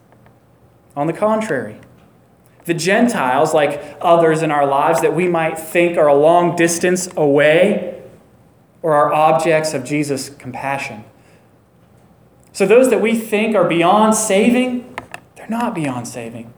On 0.96 1.06
the 1.06 1.12
contrary, 1.12 1.78
the 2.64 2.74
Gentiles, 2.74 3.54
like 3.54 3.98
others 4.00 4.42
in 4.42 4.50
our 4.50 4.66
lives 4.66 5.00
that 5.00 5.14
we 5.14 5.28
might 5.28 5.58
think 5.58 5.96
are 5.96 6.08
a 6.08 6.14
long 6.14 6.56
distance 6.56 7.08
away, 7.16 8.02
or 8.82 8.94
are 8.94 9.12
objects 9.12 9.74
of 9.74 9.84
Jesus' 9.84 10.28
compassion. 10.28 11.04
So, 12.58 12.66
those 12.66 12.90
that 12.90 13.00
we 13.00 13.14
think 13.14 13.54
are 13.54 13.68
beyond 13.68 14.16
saving, 14.16 14.96
they're 15.36 15.46
not 15.46 15.76
beyond 15.76 16.08
saving. 16.08 16.52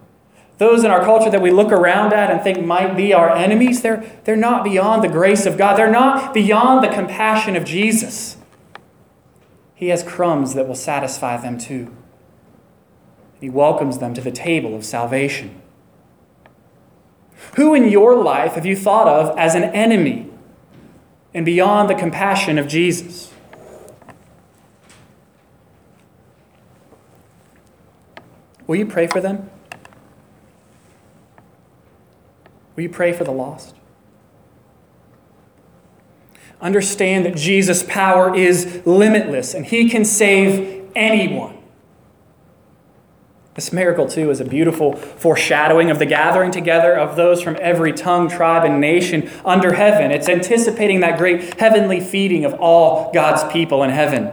Those 0.56 0.82
in 0.82 0.90
our 0.90 1.04
culture 1.04 1.28
that 1.28 1.42
we 1.42 1.50
look 1.50 1.70
around 1.70 2.14
at 2.14 2.30
and 2.30 2.40
think 2.40 2.64
might 2.64 2.96
be 2.96 3.12
our 3.12 3.28
enemies, 3.28 3.82
they're, 3.82 4.02
they're 4.24 4.34
not 4.34 4.64
beyond 4.64 5.04
the 5.04 5.10
grace 5.10 5.44
of 5.44 5.58
God. 5.58 5.76
They're 5.76 5.90
not 5.90 6.32
beyond 6.32 6.82
the 6.82 6.88
compassion 6.88 7.54
of 7.54 7.66
Jesus. 7.66 8.38
He 9.74 9.88
has 9.88 10.02
crumbs 10.02 10.54
that 10.54 10.66
will 10.66 10.74
satisfy 10.74 11.36
them 11.36 11.58
too. 11.58 11.94
He 13.38 13.50
welcomes 13.50 13.98
them 13.98 14.14
to 14.14 14.22
the 14.22 14.32
table 14.32 14.74
of 14.74 14.86
salvation. 14.86 15.60
Who 17.56 17.74
in 17.74 17.90
your 17.90 18.16
life 18.16 18.52
have 18.54 18.64
you 18.64 18.74
thought 18.74 19.06
of 19.06 19.38
as 19.38 19.54
an 19.54 19.64
enemy 19.64 20.30
and 21.34 21.44
beyond 21.44 21.90
the 21.90 21.94
compassion 21.94 22.56
of 22.56 22.68
Jesus? 22.68 23.29
Will 28.70 28.76
you 28.76 28.86
pray 28.86 29.08
for 29.08 29.20
them? 29.20 29.50
Will 32.76 32.84
you 32.84 32.88
pray 32.88 33.12
for 33.12 33.24
the 33.24 33.32
lost? 33.32 33.74
Understand 36.60 37.26
that 37.26 37.34
Jesus' 37.34 37.82
power 37.82 38.32
is 38.32 38.82
limitless 38.86 39.54
and 39.54 39.66
he 39.66 39.90
can 39.90 40.04
save 40.04 40.88
anyone. 40.94 41.58
This 43.54 43.72
miracle, 43.72 44.06
too, 44.06 44.30
is 44.30 44.38
a 44.38 44.44
beautiful 44.44 44.94
foreshadowing 44.94 45.90
of 45.90 45.98
the 45.98 46.06
gathering 46.06 46.52
together 46.52 46.96
of 46.96 47.16
those 47.16 47.42
from 47.42 47.56
every 47.60 47.92
tongue, 47.92 48.28
tribe, 48.28 48.64
and 48.64 48.80
nation 48.80 49.28
under 49.44 49.72
heaven. 49.72 50.12
It's 50.12 50.28
anticipating 50.28 51.00
that 51.00 51.18
great 51.18 51.58
heavenly 51.58 51.98
feeding 51.98 52.44
of 52.44 52.54
all 52.54 53.12
God's 53.12 53.52
people 53.52 53.82
in 53.82 53.90
heaven. 53.90 54.30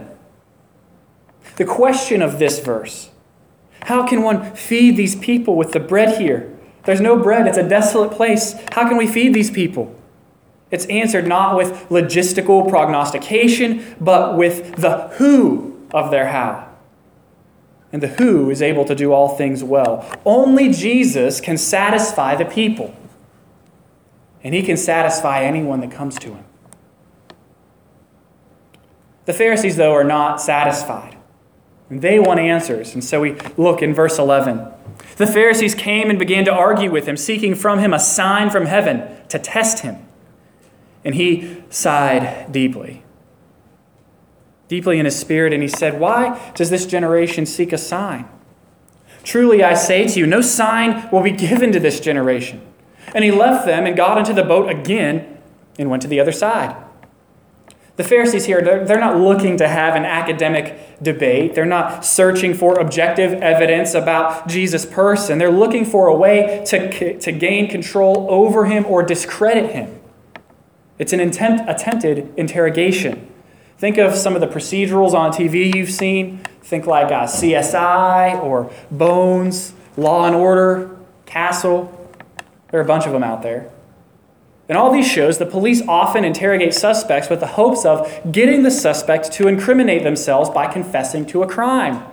The 1.56 1.64
question 1.64 2.22
of 2.22 2.38
this 2.38 2.60
verse 2.60 3.10
how 3.82 4.06
can 4.06 4.22
one 4.22 4.54
feed 4.54 4.96
these 4.96 5.16
people 5.16 5.56
with 5.56 5.72
the 5.72 5.80
bread 5.80 6.18
here? 6.18 6.54
There's 6.84 7.00
no 7.00 7.16
bread, 7.22 7.46
it's 7.46 7.58
a 7.58 7.68
desolate 7.68 8.12
place. 8.12 8.54
How 8.72 8.88
can 8.88 8.96
we 8.96 9.06
feed 9.06 9.34
these 9.34 9.50
people? 9.50 9.94
It's 10.70 10.86
answered 10.86 11.26
not 11.26 11.56
with 11.56 11.88
logistical 11.88 12.68
prognostication, 12.68 13.96
but 14.00 14.36
with 14.36 14.76
the 14.76 15.08
who 15.18 15.86
of 15.92 16.10
their 16.10 16.28
how. 16.28 16.68
And 17.92 18.02
the 18.02 18.08
who 18.08 18.50
is 18.50 18.60
able 18.60 18.84
to 18.84 18.94
do 18.94 19.12
all 19.12 19.36
things 19.36 19.64
well. 19.64 20.10
Only 20.26 20.72
Jesus 20.72 21.40
can 21.40 21.56
satisfy 21.56 22.34
the 22.34 22.44
people, 22.44 22.94
and 24.42 24.54
he 24.54 24.62
can 24.62 24.76
satisfy 24.76 25.42
anyone 25.42 25.80
that 25.80 25.90
comes 25.90 26.18
to 26.20 26.34
him. 26.34 26.44
The 29.24 29.34
Pharisees, 29.34 29.76
though, 29.76 29.92
are 29.92 30.04
not 30.04 30.40
satisfied. 30.40 31.17
And 31.90 32.02
they 32.02 32.18
want 32.18 32.38
answers. 32.40 32.94
And 32.94 33.02
so 33.02 33.20
we 33.20 33.36
look 33.56 33.82
in 33.82 33.94
verse 33.94 34.18
11. 34.18 34.66
The 35.16 35.26
Pharisees 35.26 35.74
came 35.74 36.10
and 36.10 36.18
began 36.18 36.44
to 36.44 36.52
argue 36.52 36.90
with 36.90 37.06
him, 37.06 37.16
seeking 37.16 37.54
from 37.54 37.78
him 37.78 37.94
a 37.94 37.98
sign 37.98 38.50
from 38.50 38.66
heaven 38.66 39.02
to 39.28 39.38
test 39.38 39.80
him. 39.80 39.96
and 41.04 41.14
he 41.14 41.62
sighed 41.70 42.50
deeply. 42.52 43.04
Deeply 44.66 44.98
in 44.98 45.04
his 45.06 45.18
spirit, 45.18 45.52
and 45.52 45.62
he 45.62 45.68
said, 45.68 45.98
Why 45.98 46.52
does 46.54 46.70
this 46.70 46.84
generation 46.84 47.46
seek 47.46 47.72
a 47.72 47.78
sign? 47.78 48.28
Truly 49.22 49.62
I 49.62 49.74
say 49.74 50.06
to 50.06 50.18
you, 50.18 50.26
no 50.26 50.40
sign 50.40 51.08
will 51.10 51.22
be 51.22 51.30
given 51.30 51.72
to 51.72 51.80
this 51.80 52.00
generation. 52.00 52.60
And 53.14 53.24
he 53.24 53.30
left 53.30 53.64
them 53.64 53.86
and 53.86 53.96
got 53.96 54.18
into 54.18 54.34
the 54.34 54.42
boat 54.42 54.70
again 54.70 55.38
and 55.78 55.88
went 55.88 56.02
to 56.02 56.08
the 56.08 56.20
other 56.20 56.32
side. 56.32 56.76
The 57.98 58.04
Pharisees 58.04 58.44
here, 58.44 58.62
they're, 58.62 58.84
they're 58.84 59.00
not 59.00 59.18
looking 59.18 59.56
to 59.56 59.66
have 59.66 59.96
an 59.96 60.04
academic 60.04 61.02
debate. 61.02 61.56
They're 61.56 61.66
not 61.66 62.04
searching 62.04 62.54
for 62.54 62.78
objective 62.78 63.32
evidence 63.42 63.92
about 63.92 64.46
Jesus' 64.46 64.86
person. 64.86 65.38
They're 65.38 65.50
looking 65.50 65.84
for 65.84 66.06
a 66.06 66.14
way 66.14 66.62
to, 66.68 67.18
to 67.18 67.32
gain 67.32 67.68
control 67.68 68.28
over 68.30 68.66
him 68.66 68.86
or 68.86 69.02
discredit 69.02 69.72
him. 69.72 69.98
It's 71.00 71.12
an 71.12 71.18
intent, 71.18 71.68
attempted 71.68 72.32
interrogation. 72.36 73.28
Think 73.78 73.98
of 73.98 74.14
some 74.14 74.36
of 74.36 74.40
the 74.40 74.46
procedurals 74.46 75.12
on 75.12 75.32
TV 75.32 75.74
you've 75.74 75.90
seen. 75.90 76.38
Think 76.62 76.86
like 76.86 77.06
uh, 77.06 77.24
CSI 77.24 78.40
or 78.40 78.70
Bones, 78.92 79.74
Law 79.96 80.24
and 80.24 80.36
Order, 80.36 80.96
Castle. 81.26 81.92
There 82.70 82.78
are 82.78 82.84
a 82.84 82.86
bunch 82.86 83.06
of 83.06 83.12
them 83.12 83.24
out 83.24 83.42
there. 83.42 83.72
In 84.68 84.76
all 84.76 84.92
these 84.92 85.08
shows, 85.08 85.38
the 85.38 85.46
police 85.46 85.82
often 85.88 86.24
interrogate 86.24 86.74
suspects 86.74 87.30
with 87.30 87.40
the 87.40 87.46
hopes 87.46 87.86
of 87.86 88.06
getting 88.30 88.62
the 88.62 88.70
suspect 88.70 89.32
to 89.32 89.48
incriminate 89.48 90.02
themselves 90.02 90.50
by 90.50 90.66
confessing 90.66 91.24
to 91.26 91.42
a 91.42 91.48
crime. 91.48 92.04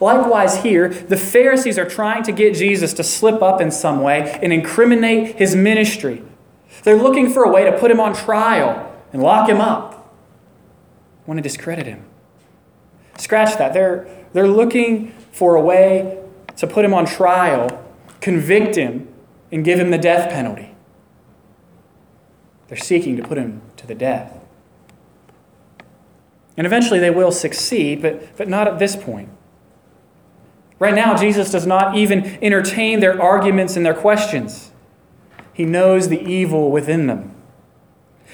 Likewise, 0.00 0.62
here, 0.62 0.88
the 0.88 1.16
Pharisees 1.16 1.78
are 1.78 1.88
trying 1.88 2.22
to 2.24 2.32
get 2.32 2.54
Jesus 2.54 2.92
to 2.94 3.04
slip 3.04 3.42
up 3.42 3.60
in 3.60 3.70
some 3.70 4.02
way 4.02 4.38
and 4.42 4.52
incriminate 4.52 5.36
his 5.36 5.56
ministry. 5.56 6.22
They're 6.82 7.00
looking 7.00 7.30
for 7.30 7.44
a 7.44 7.50
way 7.50 7.64
to 7.64 7.78
put 7.78 7.90
him 7.90 8.00
on 8.00 8.14
trial 8.14 8.92
and 9.12 9.22
lock 9.22 9.48
him 9.48 9.60
up. 9.60 10.14
Want 11.26 11.38
to 11.38 11.42
discredit 11.42 11.86
him. 11.86 12.04
Scratch 13.16 13.56
that. 13.56 13.72
They're, 13.72 14.06
they're 14.34 14.48
looking 14.48 15.12
for 15.32 15.54
a 15.54 15.60
way 15.60 16.22
to 16.56 16.66
put 16.66 16.84
him 16.84 16.92
on 16.92 17.06
trial, 17.06 17.82
convict 18.20 18.76
him, 18.76 19.08
and 19.50 19.64
give 19.64 19.78
him 19.78 19.90
the 19.90 19.98
death 19.98 20.30
penalty. 20.30 20.73
They're 22.74 22.82
seeking 22.82 23.16
to 23.18 23.22
put 23.22 23.38
him 23.38 23.62
to 23.76 23.86
the 23.86 23.94
death. 23.94 24.36
And 26.56 26.66
eventually 26.66 26.98
they 26.98 27.10
will 27.10 27.30
succeed, 27.30 28.02
but, 28.02 28.36
but 28.36 28.48
not 28.48 28.66
at 28.66 28.80
this 28.80 28.96
point. 28.96 29.28
Right 30.80 30.92
now, 30.92 31.16
Jesus 31.16 31.52
does 31.52 31.68
not 31.68 31.96
even 31.96 32.24
entertain 32.42 32.98
their 32.98 33.22
arguments 33.22 33.76
and 33.76 33.86
their 33.86 33.94
questions. 33.94 34.72
He 35.52 35.64
knows 35.64 36.08
the 36.08 36.20
evil 36.20 36.72
within 36.72 37.06
them, 37.06 37.36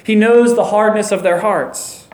He 0.05 0.15
knows 0.15 0.57
the 0.57 0.65
hardness 0.65 1.13
of 1.13 1.23
their 1.23 1.41
hearts. 1.41 2.09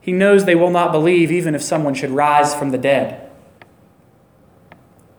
He 0.00 0.12
knows 0.12 0.44
they 0.44 0.54
will 0.54 0.70
not 0.70 0.92
believe 0.92 1.32
even 1.32 1.56
if 1.56 1.62
someone 1.62 1.94
should 1.94 2.10
rise 2.10 2.54
from 2.54 2.70
the 2.70 2.78
dead. 2.78 3.28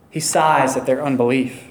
He 0.10 0.22
sighs 0.22 0.77
at 0.77 0.86
their 0.86 1.03
unbelief. 1.03 1.69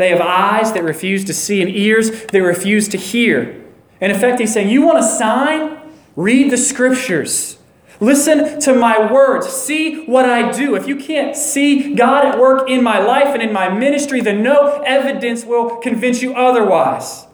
They 0.00 0.08
have 0.08 0.22
eyes 0.22 0.72
that 0.72 0.82
refuse 0.82 1.26
to 1.26 1.34
see 1.34 1.60
and 1.60 1.70
ears 1.70 2.24
that 2.24 2.42
refuse 2.42 2.88
to 2.88 2.96
hear. 2.96 3.62
In 4.00 4.10
effect, 4.10 4.40
he's 4.40 4.50
saying, 4.50 4.70
You 4.70 4.80
want 4.80 4.98
a 4.98 5.02
sign? 5.02 5.76
Read 6.16 6.50
the 6.50 6.56
scriptures. 6.56 7.58
Listen 8.00 8.58
to 8.60 8.72
my 8.72 9.12
words. 9.12 9.50
See 9.50 10.06
what 10.06 10.24
I 10.24 10.52
do. 10.52 10.74
If 10.74 10.88
you 10.88 10.96
can't 10.96 11.36
see 11.36 11.94
God 11.94 12.24
at 12.24 12.38
work 12.38 12.70
in 12.70 12.82
my 12.82 12.98
life 12.98 13.34
and 13.34 13.42
in 13.42 13.52
my 13.52 13.68
ministry, 13.68 14.22
then 14.22 14.42
no 14.42 14.80
evidence 14.86 15.44
will 15.44 15.76
convince 15.76 16.22
you 16.22 16.32
otherwise. 16.32 17.26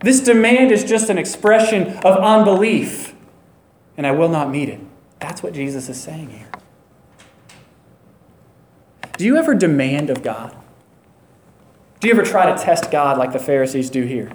This 0.00 0.20
demand 0.20 0.72
is 0.72 0.84
just 0.84 1.10
an 1.10 1.18
expression 1.18 1.98
of 1.98 2.16
unbelief, 2.16 3.14
and 3.98 4.06
I 4.06 4.12
will 4.12 4.30
not 4.30 4.48
meet 4.48 4.70
it. 4.70 4.80
That's 5.20 5.42
what 5.42 5.52
Jesus 5.52 5.90
is 5.90 6.00
saying 6.00 6.30
here. 6.30 6.48
Do 9.18 9.26
you 9.26 9.36
ever 9.36 9.54
demand 9.54 10.08
of 10.08 10.22
God? 10.22 10.56
Do 12.02 12.08
you 12.08 12.14
ever 12.14 12.24
try 12.24 12.52
to 12.52 12.60
test 12.60 12.90
God 12.90 13.16
like 13.16 13.32
the 13.32 13.38
Pharisees 13.38 13.88
do 13.88 14.02
here? 14.02 14.32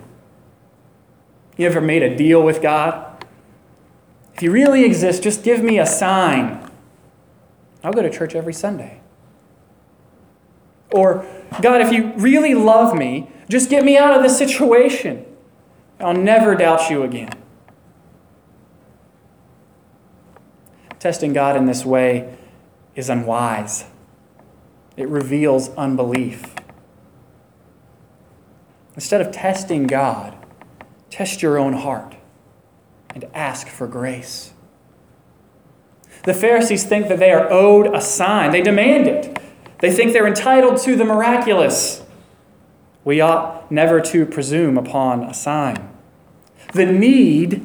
You 1.57 1.65
ever 1.65 1.81
made 1.81 2.01
a 2.01 2.15
deal 2.15 2.41
with 2.41 2.61
God? 2.61 3.25
If 4.33 4.41
you 4.41 4.53
really 4.53 4.85
exist, 4.85 5.21
just 5.21 5.43
give 5.43 5.61
me 5.61 5.77
a 5.77 5.85
sign. 5.85 6.71
I'll 7.83 7.91
go 7.91 8.01
to 8.01 8.09
church 8.09 8.35
every 8.35 8.53
Sunday. 8.53 9.01
Or, 10.93 11.25
God, 11.61 11.81
if 11.81 11.91
you 11.91 12.13
really 12.15 12.55
love 12.55 12.97
me, 12.97 13.29
just 13.49 13.69
get 13.69 13.83
me 13.83 13.97
out 13.97 14.15
of 14.15 14.23
this 14.23 14.37
situation. 14.37 15.25
I'll 15.99 16.13
never 16.13 16.55
doubt 16.55 16.89
you 16.89 17.03
again. 17.03 17.33
Testing 20.99 21.33
God 21.33 21.57
in 21.57 21.65
this 21.65 21.83
way 21.83 22.37
is 22.95 23.09
unwise, 23.09 23.83
it 24.95 25.09
reveals 25.09 25.67
unbelief. 25.75 26.56
Instead 28.97 29.21
of 29.21 29.31
testing 29.31 29.85
God, 29.85 30.35
test 31.11 31.43
your 31.43 31.59
own 31.59 31.73
heart 31.73 32.15
and 33.13 33.25
ask 33.31 33.67
for 33.67 33.85
grace. 33.85 34.53
The 36.23 36.33
Pharisees 36.33 36.83
think 36.83 37.07
that 37.07 37.19
they 37.19 37.29
are 37.29 37.47
owed 37.51 37.93
a 37.95 38.01
sign, 38.01 38.51
they 38.51 38.63
demand 38.63 39.05
it. 39.05 39.39
They 39.81 39.91
think 39.91 40.13
they're 40.13 40.25
entitled 40.25 40.79
to 40.79 40.95
the 40.95 41.05
miraculous. 41.05 42.03
We 43.05 43.21
ought 43.21 43.71
never 43.71 44.01
to 44.01 44.25
presume 44.25 44.79
upon 44.79 45.21
a 45.21 45.33
sign. 45.35 45.91
The 46.73 46.87
need 46.87 47.63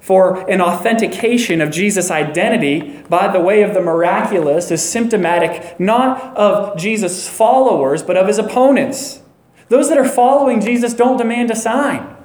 for 0.00 0.38
an 0.50 0.60
authentication 0.60 1.60
of 1.60 1.70
Jesus' 1.70 2.10
identity 2.10 3.00
by 3.08 3.28
the 3.28 3.38
way 3.38 3.62
of 3.62 3.74
the 3.74 3.80
miraculous 3.80 4.72
is 4.72 4.82
symptomatic 4.82 5.78
not 5.78 6.36
of 6.36 6.76
Jesus' 6.76 7.28
followers, 7.28 8.02
but 8.02 8.16
of 8.16 8.26
his 8.26 8.38
opponents. 8.38 9.20
Those 9.68 9.88
that 9.88 9.98
are 9.98 10.08
following 10.08 10.60
Jesus 10.60 10.94
don't 10.94 11.16
demand 11.16 11.50
a 11.50 11.56
sign, 11.56 12.16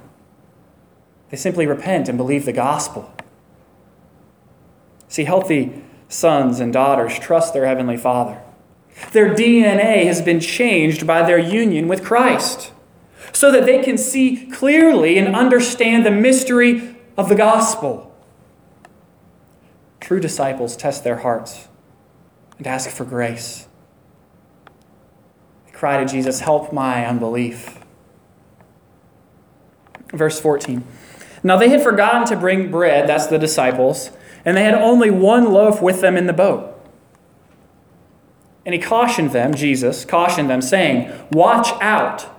they 1.30 1.38
simply 1.38 1.66
repent 1.66 2.10
and 2.10 2.18
believe 2.18 2.46
the 2.46 2.54
gospel. 2.54 3.14
See, 5.08 5.24
healthy 5.24 5.84
sons 6.08 6.60
and 6.60 6.74
daughters 6.74 7.18
trust 7.20 7.54
their 7.54 7.66
Heavenly 7.66 7.98
Father. 7.98 8.42
Their 9.12 9.34
DNA 9.34 10.06
has 10.06 10.22
been 10.22 10.40
changed 10.40 11.08
by 11.08 11.24
their 11.24 11.38
union 11.38 11.88
with 11.88 12.04
Christ 12.04 12.72
so 13.32 13.52
that 13.52 13.66
they 13.66 13.82
can 13.82 13.98
see 13.98 14.48
clearly 14.52 15.18
and 15.18 15.36
understand 15.36 16.06
the 16.06 16.12
mystery 16.12 16.96
of 17.18 17.30
the 17.30 17.36
gospel. 17.36 18.14
True 20.00 20.20
disciples 20.20 20.76
test 20.76 21.04
their 21.04 21.18
hearts 21.18 21.68
and 22.58 22.68
ask 22.68 22.90
for 22.90 23.06
grace 23.06 23.68
cry 25.80 26.04
to 26.04 26.06
Jesus, 26.06 26.42
Help 26.42 26.74
my 26.74 27.06
unbelief. 27.06 27.80
Verse 30.12 30.38
14. 30.38 30.84
Now 31.42 31.56
they 31.56 31.70
had 31.70 31.82
forgotten 31.82 32.28
to 32.28 32.36
bring 32.36 32.70
bread, 32.70 33.08
that's 33.08 33.28
the 33.28 33.40
disciples, 33.40 34.12
and 34.44 34.58
they 34.58 34.64
had 34.66 34.74
only 34.74 35.10
one 35.10 35.54
loaf 35.54 35.82
with 35.82 36.02
them 36.02 36.18
in 36.18 36.28
the 36.28 36.34
boat. 36.34 36.76
And 38.66 38.76
he 38.76 38.82
cautioned 38.82 39.32
them, 39.32 39.54
Jesus 39.54 40.04
cautioned 40.04 40.50
them, 40.50 40.62
saying, 40.62 41.14
Watch 41.32 41.70
out, 41.82 42.30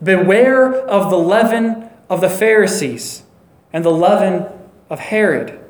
beware 0.00 0.72
of 0.72 1.10
the 1.10 1.18
leaven 1.18 1.90
of 2.08 2.20
the 2.20 2.30
Pharisees 2.30 3.24
and 3.72 3.84
the 3.84 3.90
leaven 3.90 4.46
of 4.88 5.00
Herod. 5.00 5.63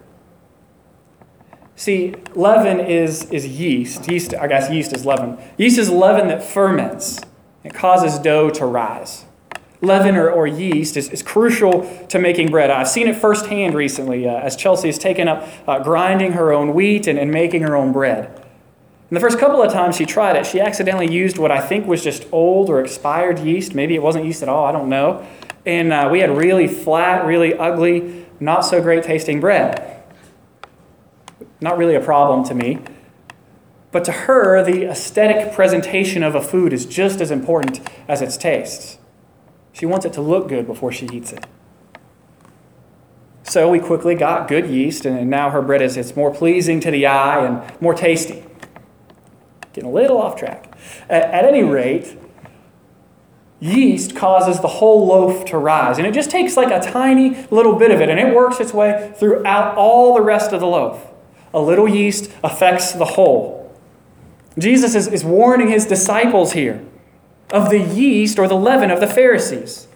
See, 1.77 2.15
leaven 2.35 2.79
is, 2.79 3.29
is 3.31 3.47
yeast. 3.47 4.09
Yeast, 4.09 4.35
I 4.35 4.47
guess 4.47 4.71
yeast 4.71 4.93
is 4.93 5.05
leaven. 5.05 5.39
Yeast 5.59 5.79
is 5.79 5.91
leaven 5.91 6.29
that 6.29 6.45
ferments. 6.45 7.21
It 7.65 7.75
causes 7.75 8.19
dough 8.19 8.51
to 8.51 8.67
rise. 8.67 9.25
Leaven 9.81 10.17
or, 10.17 10.31
or 10.31 10.47
yeast 10.47 10.97
is, 10.97 11.09
is 11.11 11.23
crucial 11.23 12.07
to 12.09 12.19
making 12.19 12.51
bread. 12.51 12.71
I've 12.71 12.89
seen 12.89 13.09
it 13.09 13.17
firsthand 13.17 13.75
recently 13.75 14.29
uh, 14.29 14.35
as 14.35 14.55
Chelsea 14.55 14.89
has 14.89 14.99
taken 14.99 15.27
up 15.27 15.47
uh, 15.67 15.81
grinding 15.81 16.33
her 16.33 16.53
own 16.53 16.75
wheat 16.75 17.07
and, 17.07 17.19
and 17.19 17.31
making 17.31 17.63
her 17.63 17.75
own 17.75 17.93
bread. 17.93 18.27
And 19.11 19.17
the 19.17 19.21
first 19.21 19.39
couple 19.39 19.61
of 19.61 19.73
times 19.73 19.97
she 19.97 20.07
tried 20.07 20.37
it, 20.37 20.47
she 20.47 20.61
accidentally 20.61 21.13
used 21.13 21.39
what 21.39 21.51
I 21.51 21.61
think 21.61 21.87
was 21.87 22.03
just 22.03 22.25
old 22.33 22.71
or 22.71 22.81
expired 22.81 23.41
yeast. 23.41 23.75
Maybe 23.75 23.95
it 23.95 24.03
wasn't 24.03 24.25
yeast 24.27 24.43
at 24.43 24.49
all, 24.49 24.65
I 24.65 24.73
don't 24.73 24.89
know. 24.89 25.27
And 25.67 25.93
uh, 25.93 26.09
we 26.11 26.21
had 26.21 26.31
really 26.37 26.69
flat, 26.69 27.27
really 27.27 27.53
ugly, 27.55 28.27
not 28.41 28.61
so 28.61 28.81
great 28.81 29.03
tasting 29.03 29.41
bread 29.41 29.95
not 31.65 31.79
really 31.79 31.95
a 31.95 32.01
problem 32.01 32.45
to 32.45 32.55
me. 32.55 32.79
But 33.91 34.05
to 34.05 34.13
her, 34.13 34.63
the 34.63 34.85
aesthetic 34.85 35.53
presentation 35.53 36.23
of 36.23 36.35
a 36.35 36.43
food 36.43 36.73
is 36.73 36.85
just 36.85 37.21
as 37.21 37.31
important 37.31 37.81
as 38.07 38.21
its 38.21 38.37
taste. 38.37 38.99
She 39.73 39.87
wants 39.87 40.05
it 40.05 40.13
to 40.13 40.21
look 40.21 40.49
good 40.49 40.67
before 40.67 40.93
she 40.93 41.07
eats 41.07 41.33
it. 41.33 41.47
So 43.45 43.71
we 43.71 43.79
quickly 43.79 44.15
got 44.15 44.47
good 44.47 44.69
yeast, 44.69 45.07
and 45.07 45.31
now 45.31 45.51
her 45.51 45.63
bread 45.63 45.81
is 45.81 45.97
it's 45.97 46.15
more 46.15 46.33
pleasing 46.33 46.81
to 46.81 46.91
the 46.91 47.07
eye 47.07 47.47
and 47.47 47.81
more 47.81 47.95
tasty. 47.95 48.45
Getting 49.73 49.91
a 49.91 49.93
little 49.93 50.19
off 50.19 50.37
track. 50.37 50.77
At, 51.09 51.23
at 51.25 51.45
any 51.45 51.63
rate, 51.63 52.19
yeast 53.61 54.15
causes 54.15 54.61
the 54.61 54.69
whole 54.69 55.07
loaf 55.07 55.45
to 55.47 55.59
rise. 55.59 55.99
And 55.99 56.07
it 56.07 56.15
just 56.15 56.31
takes 56.31 56.57
like 56.57 56.71
a 56.71 56.81
tiny 56.81 57.47
little 57.51 57.77
bit 57.77 57.91
of 57.91 58.01
it, 58.01 58.09
and 58.11 58.21
it 58.21 58.35
works 58.35 58.61
its 58.61 58.75
way 58.75 59.15
throughout 59.17 59.77
all 59.77 60.15
the 60.15 60.21
rest 60.21 60.53
of 60.53 60.61
the 60.61 60.67
loaf. 60.67 61.14
A 61.55 61.61
little 61.61 61.89
yeast 61.89 62.31
affects 62.43 62.93
the 62.93 63.05
whole. 63.05 63.73
Jesus 64.59 64.95
is, 64.95 65.09
is 65.09 65.25
warning 65.25 65.69
his 65.69 65.87
disciples 65.87 66.53
here 66.53 66.85
of 67.51 67.71
the 67.71 67.79
yeast 67.79 68.39
or 68.39 68.47
the 68.47 68.57
leaven 68.57 68.91
of 68.91 69.01
the 69.01 69.07
Pharisees. 69.07 69.89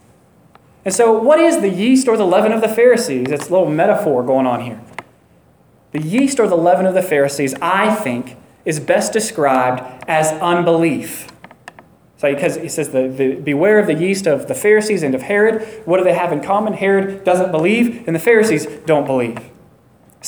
And 0.84 0.94
so, 0.94 1.12
what 1.12 1.38
is 1.38 1.60
the 1.60 1.68
yeast 1.68 2.08
or 2.08 2.16
the 2.16 2.26
leaven 2.26 2.52
of 2.52 2.60
the 2.60 2.68
Pharisees? 2.68 3.30
It's 3.30 3.48
a 3.48 3.52
little 3.52 3.68
metaphor 3.68 4.22
going 4.22 4.46
on 4.46 4.62
here. 4.62 4.80
The 5.92 6.00
yeast 6.00 6.38
or 6.38 6.46
the 6.46 6.56
leaven 6.56 6.86
of 6.86 6.94
the 6.94 7.02
Pharisees, 7.02 7.54
I 7.60 7.94
think, 7.94 8.36
is 8.64 8.78
best 8.80 9.12
described 9.12 10.04
as 10.08 10.32
unbelief. 10.40 11.28
So, 12.18 12.32
because 12.32 12.56
he 12.56 12.68
says, 12.68 12.90
the, 12.90 13.08
the, 13.08 13.34
Beware 13.34 13.78
of 13.78 13.86
the 13.86 13.94
yeast 13.94 14.26
of 14.26 14.48
the 14.48 14.54
Pharisees 14.54 15.02
and 15.02 15.14
of 15.14 15.22
Herod. 15.22 15.62
What 15.84 15.98
do 15.98 16.04
they 16.04 16.14
have 16.14 16.32
in 16.32 16.40
common? 16.40 16.72
Herod 16.74 17.24
doesn't 17.24 17.50
believe, 17.50 18.06
and 18.06 18.14
the 18.14 18.20
Pharisees 18.20 18.66
don't 18.86 19.06
believe. 19.06 19.38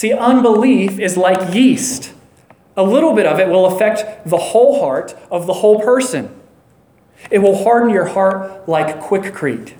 See, 0.00 0.14
unbelief 0.14 0.98
is 0.98 1.18
like 1.18 1.54
yeast. 1.54 2.14
A 2.74 2.82
little 2.82 3.12
bit 3.12 3.26
of 3.26 3.38
it 3.38 3.48
will 3.48 3.66
affect 3.66 4.26
the 4.26 4.38
whole 4.38 4.80
heart 4.80 5.14
of 5.30 5.46
the 5.46 5.52
whole 5.52 5.82
person. 5.82 6.34
It 7.30 7.40
will 7.40 7.64
harden 7.64 7.90
your 7.90 8.06
heart 8.06 8.66
like 8.66 8.98
Quikrete. 8.98 9.78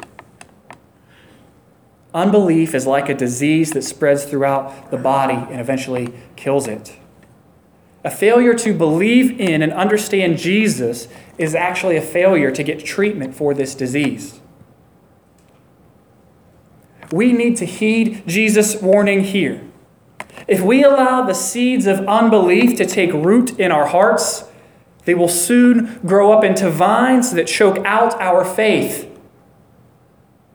Unbelief 2.13 2.75
is 2.75 2.87
like 2.87 3.09
a 3.09 3.15
disease 3.15 3.71
that 3.71 3.81
spreads 3.81 4.25
throughout 4.25 4.91
the 4.91 4.99
body 4.99 5.47
and 5.51 5.59
eventually 5.59 6.13
kills 6.37 6.69
it. 6.69 6.99
A 8.05 8.11
failure 8.11 8.53
to 8.53 8.75
believe 8.75 9.41
in 9.41 9.63
and 9.63 9.73
understand 9.73 10.37
Jesus 10.37 11.09
is 11.39 11.55
actually 11.55 11.97
a 11.97 12.03
failure 12.03 12.51
to 12.51 12.63
get 12.63 12.85
treatment 12.85 13.35
for 13.35 13.55
this 13.55 13.75
disease. 13.75 14.39
We 17.11 17.33
need 17.33 17.57
to 17.57 17.65
heed 17.65 18.25
Jesus' 18.27 18.83
warning 18.83 19.25
here. 19.25 19.63
If 20.49 20.61
we 20.61 20.83
allow 20.83 21.23
the 21.23 21.35
seeds 21.35 21.87
of 21.87 22.01
unbelief 22.07 22.77
to 22.79 22.87
take 22.87 23.13
root 23.13 23.59
in 23.59 23.71
our 23.71 23.87
hearts, 23.87 24.45
they 25.05 25.15
will 25.15 25.29
soon 25.29 25.99
grow 26.05 26.33
up 26.33 26.45
into 26.45 26.71
vines 26.71 27.33
that 27.33 27.47
choke 27.47 27.79
out 27.85 28.21
our 28.21 28.45
faith. 28.45 29.07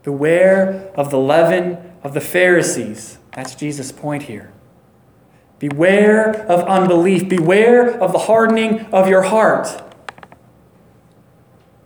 Beware 0.03 0.91
of 0.95 1.09
the 1.09 1.17
leaven 1.17 1.77
of 2.03 2.13
the 2.13 2.21
Pharisees. 2.21 3.17
That's 3.33 3.55
Jesus' 3.55 3.91
point 3.91 4.23
here. 4.23 4.51
Beware 5.59 6.45
of 6.47 6.61
unbelief. 6.67 7.27
Beware 7.27 7.89
of 7.99 8.11
the 8.11 8.19
hardening 8.19 8.81
of 8.93 9.07
your 9.07 9.23
heart. 9.23 9.81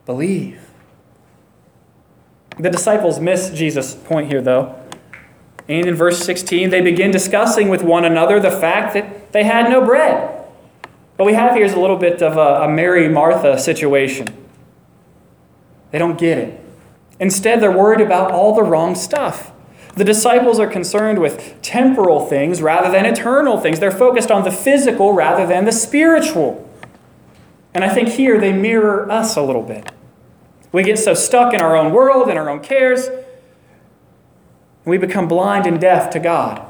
Believe. 0.06 0.60
The 2.58 2.70
disciples 2.70 3.20
miss 3.20 3.52
Jesus' 3.52 3.94
point 3.96 4.28
here, 4.28 4.42
though. 4.42 4.76
And 5.70 5.88
in 5.88 5.94
verse 5.94 6.26
16, 6.26 6.72
they 6.72 6.82
begin 6.82 7.12
discussing 7.12 7.70
with 7.70 7.84
one 7.84 8.04
another 8.04 8.40
the 8.40 8.50
fact 8.50 8.96
that 8.96 9.32
they 9.32 9.44
had 9.44 9.70
no 9.70 9.86
bread. 9.86 10.36
What 11.16 11.26
we 11.26 11.34
have 11.34 11.54
here 11.54 11.64
is 11.64 11.74
a 11.74 11.80
little 11.80 11.96
bit 11.96 12.24
of 12.24 12.38
a, 12.38 12.64
a 12.64 12.68
Mary 12.68 13.08
Martha 13.08 13.60
situation. 13.60 14.36
They 15.92 16.00
don't 16.00 16.18
get 16.18 16.40
it. 16.40 16.60
Instead, 17.20 17.62
they're 17.62 17.72
worried 17.72 18.02
about 18.02 18.32
all 18.32 18.56
the 18.56 18.64
wrong 18.64 18.96
stuff. 18.96 19.52
The 19.96 20.04
disciples 20.04 20.60
are 20.60 20.68
concerned 20.68 21.20
with 21.20 21.62
temporal 21.62 22.26
things 22.26 22.62
rather 22.62 22.90
than 22.90 23.06
eternal 23.06 23.60
things. 23.60 23.80
They're 23.80 23.92
focused 23.92 24.32
on 24.32 24.44
the 24.44 24.52
physical 24.52 25.14
rather 25.14 25.46
than 25.46 25.66
the 25.66 25.72
spiritual. 25.72 26.68
And 27.76 27.84
I 27.84 27.94
think 27.94 28.10
here 28.10 28.40
they 28.40 28.54
mirror 28.54 29.12
us 29.12 29.36
a 29.36 29.42
little 29.42 29.62
bit. 29.62 29.92
We 30.72 30.84
get 30.84 30.98
so 30.98 31.14
stuck 31.14 31.54
in 31.54 31.62
our 31.62 31.76
own 31.76 31.92
world 31.92 32.30
and 32.30 32.40
our 32.40 32.50
own 32.50 32.62
cares, 32.62 33.10
we 34.90 34.98
become 34.98 35.28
blind 35.28 35.66
and 35.66 35.80
deaf 35.80 36.10
to 36.12 36.20
God. 36.20 36.66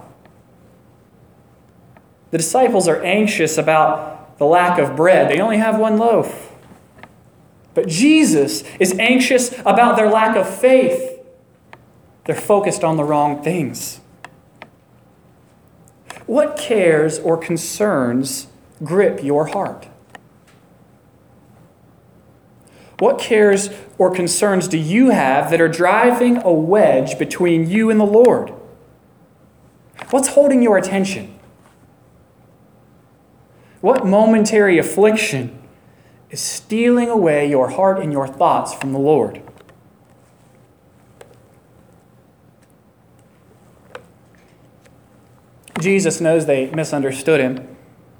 The 2.31 2.37
disciples 2.37 2.87
are 2.87 3.01
anxious 3.03 3.57
about 3.57 4.37
the 4.37 4.45
lack 4.45 4.79
of 4.79 4.95
bread. 4.95 5.29
They 5.29 5.39
only 5.39 5.57
have 5.57 5.79
one 5.79 5.97
loaf. 5.97 6.53
But 7.73 7.87
Jesus 7.87 8.63
is 8.79 8.97
anxious 8.99 9.53
about 9.59 9.95
their 9.95 10.09
lack 10.09 10.35
of 10.35 10.47
faith. 10.47 11.19
They're 12.25 12.35
focused 12.35 12.83
on 12.83 12.97
the 12.97 13.03
wrong 13.03 13.43
things. 13.43 13.99
What 16.25 16.57
cares 16.57 17.17
or 17.17 17.37
concerns 17.37 18.47
grip 18.83 19.23
your 19.23 19.47
heart? 19.47 19.88
What 22.99 23.17
cares 23.17 23.69
or 23.97 24.13
concerns 24.13 24.67
do 24.67 24.77
you 24.77 25.09
have 25.09 25.49
that 25.51 25.61
are 25.61 25.69
driving 25.69 26.37
a 26.37 26.51
wedge 26.51 27.17
between 27.17 27.69
you 27.69 27.89
and 27.89 27.99
the 27.99 28.05
Lord? 28.05 28.53
What's 30.09 30.29
holding 30.29 30.61
your 30.61 30.77
attention? 30.77 31.39
What 33.81 34.05
momentary 34.05 34.77
affliction 34.77 35.57
is 36.29 36.41
stealing 36.41 37.09
away 37.09 37.49
your 37.49 37.69
heart 37.69 37.99
and 37.99 38.11
your 38.11 38.27
thoughts 38.27 38.73
from 38.73 38.91
the 38.91 38.99
Lord. 38.99 39.41
Jesus 45.79 46.19
knows 46.19 46.45
they 46.45 46.69
misunderstood 46.71 47.39
him, 47.39 47.77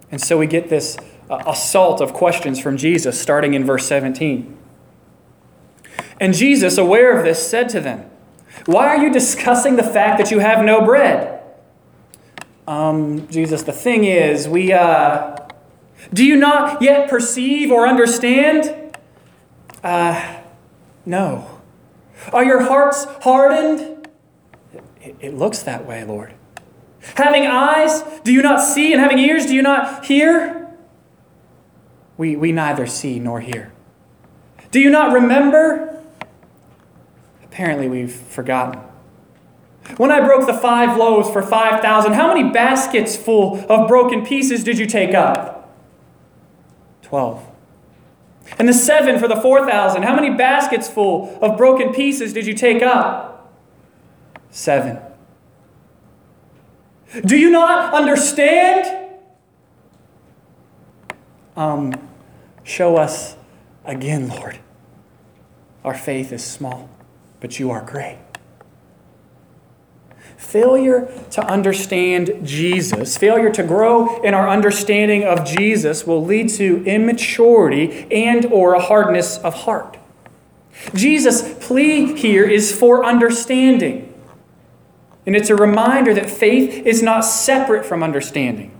and 0.10 0.22
so 0.22 0.38
we 0.38 0.48
get 0.48 0.70
this 0.70 0.98
uh, 1.30 1.44
assault 1.46 2.00
of 2.00 2.14
questions 2.14 2.60
from 2.60 2.78
Jesus 2.78 3.22
starting 3.22 3.54
in 3.54 3.66
verse 3.66 3.86
17. 3.86 4.59
And 6.20 6.34
Jesus, 6.34 6.78
aware 6.78 7.18
of 7.18 7.24
this, 7.24 7.46
said 7.46 7.70
to 7.70 7.80
them, 7.80 8.10
Why 8.66 8.88
are 8.88 8.98
you 8.98 9.12
discussing 9.12 9.76
the 9.76 9.84
fact 9.84 10.18
that 10.18 10.32
you 10.32 10.40
have 10.40 10.64
no 10.64 10.82
bread? 10.82 11.42
Um, 12.68 13.28
Jesus, 13.30 13.64
the 13.64 13.74
thing 13.74 14.04
is, 14.04 14.48
we, 14.48 14.72
uh, 14.72 15.36
do 16.14 16.26
you 16.26 16.36
not 16.36 16.82
yet 16.82 17.10
perceive 17.10 17.72
or 17.72 17.88
understand? 17.88 18.94
Uh, 19.84 20.42
no. 21.06 21.62
Are 22.32 22.44
your 22.44 22.64
hearts 22.64 23.06
hardened? 23.22 24.08
It, 25.02 25.16
it 25.20 25.34
looks 25.34 25.64
that 25.64 25.88
way, 25.88 26.04
Lord. 26.04 26.34
Having 27.16 27.48
eyes, 27.48 28.04
do 28.24 28.32
you 28.32 28.42
not 28.42 28.62
see? 28.62 28.92
And 28.94 29.02
having 29.02 29.20
ears, 29.20 29.46
do 29.46 29.56
you 29.56 29.62
not 29.62 30.06
hear? 30.06 30.68
We, 32.18 32.36
we 32.36 32.52
neither 32.52 32.86
see 32.86 33.20
nor 33.20 33.40
hear. 33.40 33.72
Do 34.72 34.80
you 34.80 34.90
not 34.90 35.14
remember? 35.14 35.89
Apparently, 37.60 37.90
we've 37.90 38.14
forgotten. 38.14 38.80
When 39.98 40.12
I 40.12 40.22
broke 40.22 40.48
the 40.48 40.54
five 40.54 40.98
loaves 40.98 41.30
for 41.30 41.42
5,000, 41.42 42.14
how 42.14 42.34
many 42.34 42.52
baskets 42.52 43.18
full 43.18 43.60
of 43.70 43.86
broken 43.90 44.26
pieces 44.26 44.64
did 44.64 44.80
you 44.80 44.86
take 44.86 45.14
up? 45.14 45.70
12. 47.02 47.46
And 48.58 48.70
the 48.70 48.74
seven 48.74 49.20
for 49.20 49.28
the 49.28 49.36
4,000. 49.36 50.04
How 50.04 50.16
many 50.16 50.30
baskets 50.30 50.88
full 50.88 51.38
of 51.42 51.58
broken 51.58 51.94
pieces 51.94 52.32
did 52.32 52.48
you 52.48 52.54
take 52.54 52.82
up? 52.82 53.54
Seven. 54.52 55.00
Do 57.26 57.36
you 57.36 57.50
not 57.50 57.94
understand? 57.94 59.18
Um, 61.58 61.92
show 62.64 62.96
us 62.96 63.36
again, 63.84 64.30
Lord. 64.30 64.60
Our 65.84 65.94
faith 65.94 66.32
is 66.32 66.42
small, 66.42 66.90
but 67.40 67.60
you 67.60 67.72
are 67.72 67.82
great. 67.82 68.18
Failure 70.38 71.12
to 71.32 71.46
understand 71.46 72.46
Jesus, 72.48 73.18
failure 73.18 73.52
to 73.52 73.62
grow 73.62 74.22
in 74.22 74.34
our 74.34 74.50
understanding 74.50 75.24
of 75.24 75.46
Jesus 75.46 76.08
will 76.08 76.24
lead 76.24 76.50
to 76.52 76.84
immaturity 76.86 78.08
and 78.12 78.46
or 78.46 78.74
a 78.74 78.82
hardness 78.82 79.38
of 79.40 79.54
heart. 79.54 79.98
Jesus' 80.96 81.56
plea 81.66 82.16
here 82.16 82.46
is 82.46 82.72
for 82.72 83.06
understanding. 83.06 84.06
And 85.26 85.36
it's 85.36 85.50
a 85.50 85.56
reminder 85.56 86.14
that 86.14 86.30
faith 86.30 86.86
is 86.86 87.04
not 87.04 87.22
separate 87.22 87.86
from 87.86 88.02
understanding, 88.02 88.72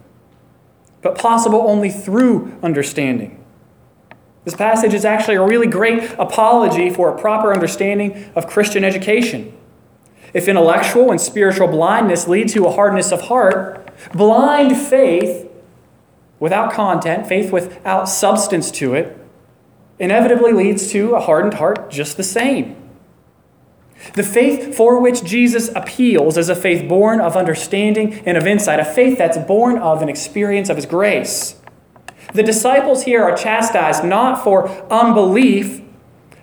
but 1.02 1.18
possible 1.18 1.62
only 1.68 1.92
through 1.92 2.58
understanding. 2.64 3.39
This 4.46 4.56
passage 4.56 4.94
is 4.94 5.06
actually 5.06 5.36
a 5.36 5.44
really 5.44 5.68
great 5.68 6.12
apology 6.18 6.90
for 6.90 7.10
a 7.10 7.20
proper 7.20 7.54
understanding 7.54 8.32
of 8.36 8.48
Christian 8.48 8.84
education. 8.84 9.56
If 10.34 10.48
intellectual 10.48 11.12
and 11.12 11.20
spiritual 11.20 11.68
blindness 11.68 12.28
lead 12.28 12.50
to 12.50 12.66
a 12.66 12.72
hardness 12.72 13.12
of 13.12 13.22
heart, 13.22 13.92
blind 14.14 14.78
faith 14.78 15.50
without 16.40 16.72
content, 16.72 17.28
faith 17.28 17.52
without 17.52 18.08
substance 18.08 18.72
to 18.72 18.94
it, 18.94 19.18
inevitably 19.98 20.54
leads 20.54 20.90
to 20.92 21.16
a 21.16 21.20
hardened 21.20 21.56
heart 21.56 21.92
just 21.92 22.16
the 22.16 22.24
same. 22.24 22.76
The 24.14 24.24
faith 24.24 24.76
for 24.76 25.02
which 25.02 25.24
Jesus 25.24 25.70
appeals 25.76 26.38
is 26.38 26.48
a 26.48 26.56
faith 26.56 26.88
born 26.88 27.20
of 27.20 27.36
understanding 27.36 28.14
and 28.26 28.38
of 28.38 28.48
insight, 28.48 28.80
a 28.80 28.86
faith 28.86 29.18
that's 29.18 29.38
born 29.38 29.78
of 29.78 30.02
an 30.02 30.08
experience 30.08 30.70
of 30.70 30.78
his 30.78 30.86
grace. 30.86 31.59
The 32.34 32.44
disciples 32.44 33.04
here 33.04 33.24
are 33.24 33.36
chastised 33.36 34.04
not 34.04 34.44
for 34.44 34.70
unbelief, 34.92 35.82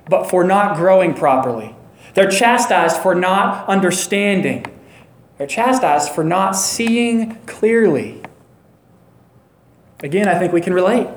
but 0.09 0.29
for 0.29 0.45
not 0.45 0.77
growing 0.77 1.15
properly. 1.15 1.75
They're 2.15 2.31
chastised 2.31 2.97
for 2.99 3.15
not 3.15 3.69
understanding. 3.69 4.65
They're 5.39 5.47
chastised 5.47 6.11
for 6.11 6.25
not 6.25 6.53
seeing 6.53 7.37
clearly. 7.47 8.23
Again, 10.03 10.29
I 10.29 10.39
think 10.39 10.53
we 10.53 10.61
can 10.61 10.75
relate. 10.75 11.09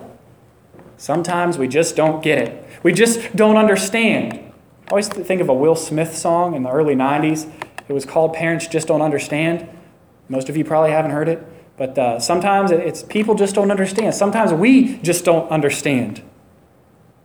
Sometimes 0.98 1.58
we 1.58 1.68
just 1.68 1.96
don't 1.96 2.22
get 2.22 2.38
it. 2.40 2.66
We 2.84 2.94
just 2.94 3.36
don't 3.36 3.58
understand. 3.58 4.34
I 4.34 4.92
always 4.92 5.08
think 5.08 5.42
of 5.42 5.50
a 5.50 5.54
Will 5.54 5.76
Smith 5.76 6.16
song 6.18 6.56
in 6.56 6.64
the 6.64 6.72
early 6.72 6.96
90s. 6.96 7.50
It 7.88 7.94
was 7.94 8.06
called 8.06 8.34
Parents 8.34 8.68
Just 8.68 8.88
Don't 8.88 9.02
Understand. 9.02 9.68
Most 10.28 10.50
of 10.50 10.58
you 10.58 10.66
probably 10.66 10.92
haven't 10.92 11.12
heard 11.12 11.30
it. 11.30 11.44
But 11.80 11.98
uh, 11.98 12.20
sometimes 12.20 12.72
it's 12.72 13.04
people 13.04 13.36
just 13.36 13.56
don't 13.56 13.72
understand. 13.72 14.14
Sometimes 14.14 14.52
we 14.52 14.98
just 14.98 15.24
don't 15.24 15.50
understand. 15.50 16.22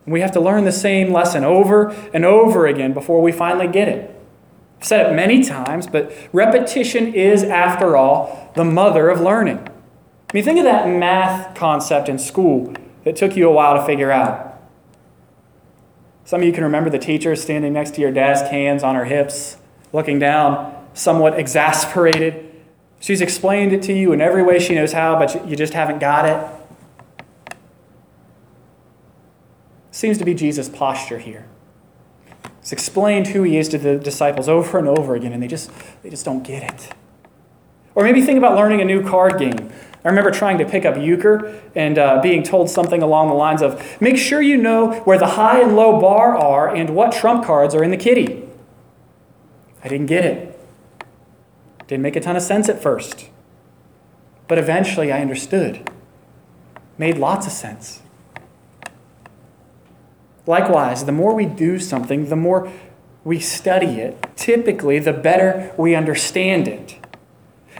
We 0.07 0.21
have 0.21 0.31
to 0.31 0.39
learn 0.39 0.63
the 0.63 0.71
same 0.71 1.11
lesson 1.11 1.43
over 1.43 1.89
and 2.13 2.23
over 2.23 2.65
again 2.65 2.93
before 2.93 3.21
we 3.21 3.33
finally 3.33 3.67
get 3.67 3.89
it. 3.89 4.15
I've 4.79 4.85
said 4.85 5.11
it 5.11 5.13
many 5.13 5.43
times, 5.43 5.87
but 5.87 6.13
repetition 6.31 7.13
is, 7.13 7.43
after 7.43 7.97
all, 7.97 8.53
the 8.55 8.63
mother 8.63 9.09
of 9.09 9.19
learning. 9.19 9.57
I 9.57 10.33
mean, 10.33 10.45
think 10.45 10.59
of 10.59 10.63
that 10.63 10.87
math 10.87 11.53
concept 11.53 12.07
in 12.07 12.17
school 12.17 12.73
that 13.03 13.17
took 13.17 13.35
you 13.35 13.49
a 13.49 13.51
while 13.51 13.75
to 13.75 13.85
figure 13.85 14.11
out. 14.11 14.57
Some 16.23 16.39
of 16.41 16.47
you 16.47 16.53
can 16.53 16.63
remember 16.63 16.89
the 16.89 16.97
teacher 16.97 17.35
standing 17.35 17.73
next 17.73 17.95
to 17.95 18.01
your 18.01 18.11
desk, 18.11 18.45
hands 18.45 18.83
on 18.83 18.95
her 18.95 19.05
hips, 19.05 19.57
looking 19.91 20.17
down, 20.17 20.73
somewhat 20.93 21.37
exasperated. 21.37 22.54
She's 23.05 23.21
explained 23.21 23.71
it 23.71 23.83
to 23.83 23.93
you 23.93 24.13
in 24.13 24.19
every 24.19 24.41
way 24.41 24.57
she 24.57 24.73
knows 24.73 24.93
how, 24.93 25.15
but 25.19 25.47
you 25.47 25.55
just 25.55 25.73
haven't 25.75 25.99
got 25.99 26.25
it. 26.25 27.55
Seems 29.91 30.17
to 30.17 30.25
be 30.25 30.33
Jesus' 30.33 30.69
posture 30.69 31.19
here. 31.19 31.45
He's 32.61 32.71
explained 32.71 33.27
who 33.27 33.43
he 33.43 33.59
is 33.59 33.69
to 33.69 33.77
the 33.77 33.97
disciples 33.97 34.49
over 34.49 34.79
and 34.79 34.87
over 34.87 35.13
again, 35.13 35.33
and 35.33 35.43
they 35.43 35.47
just, 35.47 35.69
they 36.01 36.09
just 36.09 36.25
don't 36.25 36.41
get 36.41 36.63
it. 36.63 36.95
Or 37.93 38.03
maybe 38.03 38.23
think 38.23 38.39
about 38.39 38.55
learning 38.55 38.81
a 38.81 38.85
new 38.85 39.07
card 39.07 39.37
game. 39.37 39.71
I 40.03 40.07
remember 40.07 40.31
trying 40.31 40.57
to 40.57 40.65
pick 40.65 40.83
up 40.83 40.97
euchre 40.97 41.61
and 41.75 41.99
uh, 41.99 42.19
being 42.23 42.41
told 42.41 42.71
something 42.71 43.03
along 43.03 43.27
the 43.27 43.35
lines 43.35 43.61
of 43.61 44.01
make 44.01 44.17
sure 44.17 44.41
you 44.41 44.57
know 44.57 45.01
where 45.01 45.19
the 45.19 45.27
high 45.27 45.61
and 45.61 45.75
low 45.75 46.01
bower 46.01 46.35
are 46.35 46.73
and 46.73 46.95
what 46.95 47.11
trump 47.13 47.45
cards 47.45 47.75
are 47.75 47.83
in 47.83 47.91
the 47.91 47.97
kitty. 47.97 48.49
I 49.83 49.89
didn't 49.89 50.07
get 50.07 50.25
it. 50.25 50.54
Didn't 51.87 52.03
make 52.03 52.15
a 52.15 52.19
ton 52.19 52.35
of 52.35 52.41
sense 52.41 52.69
at 52.69 52.81
first. 52.81 53.29
But 54.47 54.57
eventually 54.57 55.11
I 55.11 55.21
understood. 55.21 55.89
Made 56.97 57.17
lots 57.17 57.45
of 57.45 57.51
sense. 57.51 58.01
Likewise, 60.47 61.05
the 61.05 61.11
more 61.11 61.33
we 61.33 61.45
do 61.45 61.79
something, 61.79 62.29
the 62.29 62.35
more 62.35 62.71
we 63.23 63.39
study 63.39 63.99
it, 63.99 64.23
typically, 64.35 64.99
the 64.99 65.13
better 65.13 65.73
we 65.77 65.95
understand 65.95 66.67
it. 66.67 66.97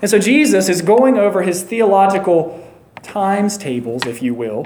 And 0.02 0.10
so 0.10 0.18
Jesus 0.20 0.68
is 0.68 0.82
going 0.82 1.18
over 1.18 1.44
his 1.44 1.64
theological 1.64 2.68
times 3.04 3.58
tables, 3.58 4.06
if 4.06 4.22
you 4.22 4.34
will, 4.34 4.66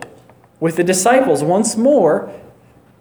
with 0.60 0.78
the 0.78 0.84
disciples 0.84 1.44
once 1.44 1.76
more, 1.76 2.34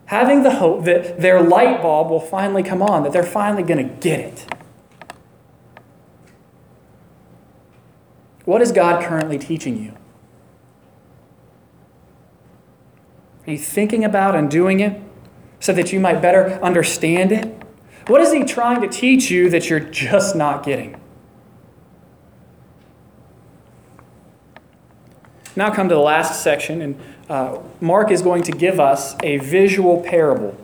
having 0.06 0.42
the 0.42 0.56
hope 0.56 0.84
that 0.84 1.20
their 1.20 1.40
light 1.40 1.80
bulb 1.80 2.10
will 2.10 2.20
finally 2.20 2.62
come 2.62 2.82
on, 2.82 3.04
that 3.04 3.12
they're 3.12 3.22
finally 3.22 3.62
going 3.62 3.88
to 3.88 3.94
get 3.94 4.18
it. 4.18 4.57
What 8.48 8.62
is 8.62 8.72
God 8.72 9.04
currently 9.04 9.38
teaching 9.38 9.76
you? 9.76 9.92
Are 13.46 13.52
you 13.52 13.58
thinking 13.58 14.04
about 14.06 14.34
and 14.34 14.50
doing 14.50 14.80
it 14.80 15.02
so 15.60 15.74
that 15.74 15.92
you 15.92 16.00
might 16.00 16.22
better 16.22 16.58
understand 16.62 17.30
it? 17.30 17.62
What 18.06 18.22
is 18.22 18.32
He 18.32 18.44
trying 18.44 18.80
to 18.80 18.88
teach 18.88 19.30
you 19.30 19.50
that 19.50 19.68
you're 19.68 19.80
just 19.80 20.34
not 20.34 20.64
getting? 20.64 20.98
Now, 25.54 25.70
come 25.70 25.90
to 25.90 25.94
the 25.94 26.00
last 26.00 26.42
section, 26.42 26.80
and 26.80 27.00
uh, 27.28 27.58
Mark 27.82 28.10
is 28.10 28.22
going 28.22 28.44
to 28.44 28.52
give 28.52 28.80
us 28.80 29.14
a 29.22 29.36
visual 29.36 30.00
parable 30.00 30.56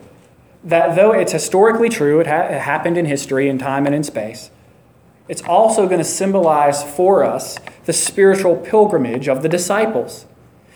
that, 0.63 0.95
though 0.95 1.11
it's 1.11 1.33
historically 1.33 1.89
true, 1.89 2.19
it, 2.19 2.25
ha- 2.25 2.47
it 2.47 2.61
happened 2.61 2.97
in 2.97 3.05
history, 3.05 3.47
in 3.47 3.59
time, 3.59 3.85
and 3.85 3.93
in 3.93 4.03
space, 4.03 4.49
it's 5.27 5.43
also 5.43 5.85
going 5.85 5.99
to 5.99 6.03
symbolize 6.03 6.83
for 6.83 7.23
us 7.23 7.57
the 7.85 7.93
spiritual 7.93 8.57
pilgrimage 8.57 9.27
of 9.27 9.41
the 9.41 9.49
disciples. 9.49 10.25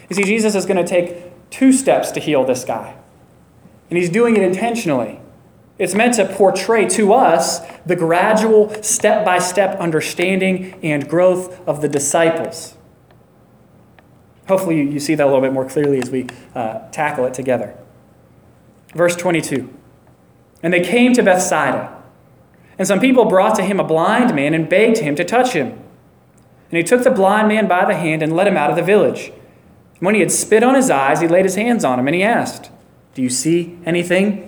You 0.10 0.16
see, 0.16 0.24
Jesus 0.24 0.56
is 0.56 0.66
going 0.66 0.84
to 0.84 0.88
take 0.88 1.50
two 1.50 1.74
steps 1.74 2.12
to 2.12 2.20
heal 2.20 2.46
this 2.46 2.64
guy, 2.64 2.96
and 3.90 3.98
he's 3.98 4.10
doing 4.10 4.38
it 4.38 4.44
intentionally. 4.44 5.20
It's 5.78 5.96
meant 5.96 6.16
to 6.16 6.26
portray 6.26 6.88
to 6.90 7.14
us 7.14 7.62
the 7.86 7.96
gradual, 7.96 8.70
step 8.84 9.24
by 9.24 9.40
step 9.40 9.80
understanding 9.80 10.78
and 10.84 11.08
growth 11.08 11.66
of 11.68 11.82
the 11.82 11.88
disciples. 11.88 12.76
Hopefully, 14.48 14.82
you 14.82 15.00
see 15.00 15.16
that 15.16 15.24
a 15.24 15.28
little 15.28 15.42
bit 15.42 15.54
more 15.54 15.66
clearly 15.66 16.00
as 16.02 16.10
we 16.10 16.28
uh, 16.56 16.90
tackle 16.90 17.26
it 17.26 17.34
together. 17.34 17.78
Verse 18.94 19.16
22 19.16 19.72
And 20.62 20.74
they 20.74 20.82
came 20.82 21.14
to 21.14 21.24
Bethsaida, 21.24 21.96
and 22.78 22.88
some 22.88 23.00
people 23.00 23.26
brought 23.26 23.56
to 23.56 23.64
him 23.64 23.80
a 23.80 23.84
blind 23.84 24.36
man 24.36 24.54
and 24.54 24.68
begged 24.68 24.98
him 24.98 25.16
to 25.16 25.24
touch 25.24 25.54
him. 25.54 25.80
And 26.72 26.78
he 26.78 26.84
took 26.84 27.04
the 27.04 27.12
blind 27.12 27.48
man 27.48 27.68
by 27.68 27.86
the 27.86 27.96
hand 27.96 28.22
and 28.22 28.36
led 28.36 28.48
him 28.48 28.58
out 28.58 28.70
of 28.70 28.76
the 28.76 28.84
village. 28.84 29.32
And 29.96 30.02
when 30.02 30.16
he 30.16 30.22
had 30.22 30.32
spit 30.32 30.64
on 30.64 30.76
his 30.76 30.90
eyes, 30.90 31.22
he 31.22 31.28
laid 31.28 31.46
his 31.46 31.56
hands 31.56 31.84
on 31.84 32.00
him, 32.00 32.08
and 32.08 32.16
he 32.16 32.24
asked, 32.24 32.70
Do 33.16 33.22
you 33.22 33.30
see 33.30 33.78
anything? 33.86 34.46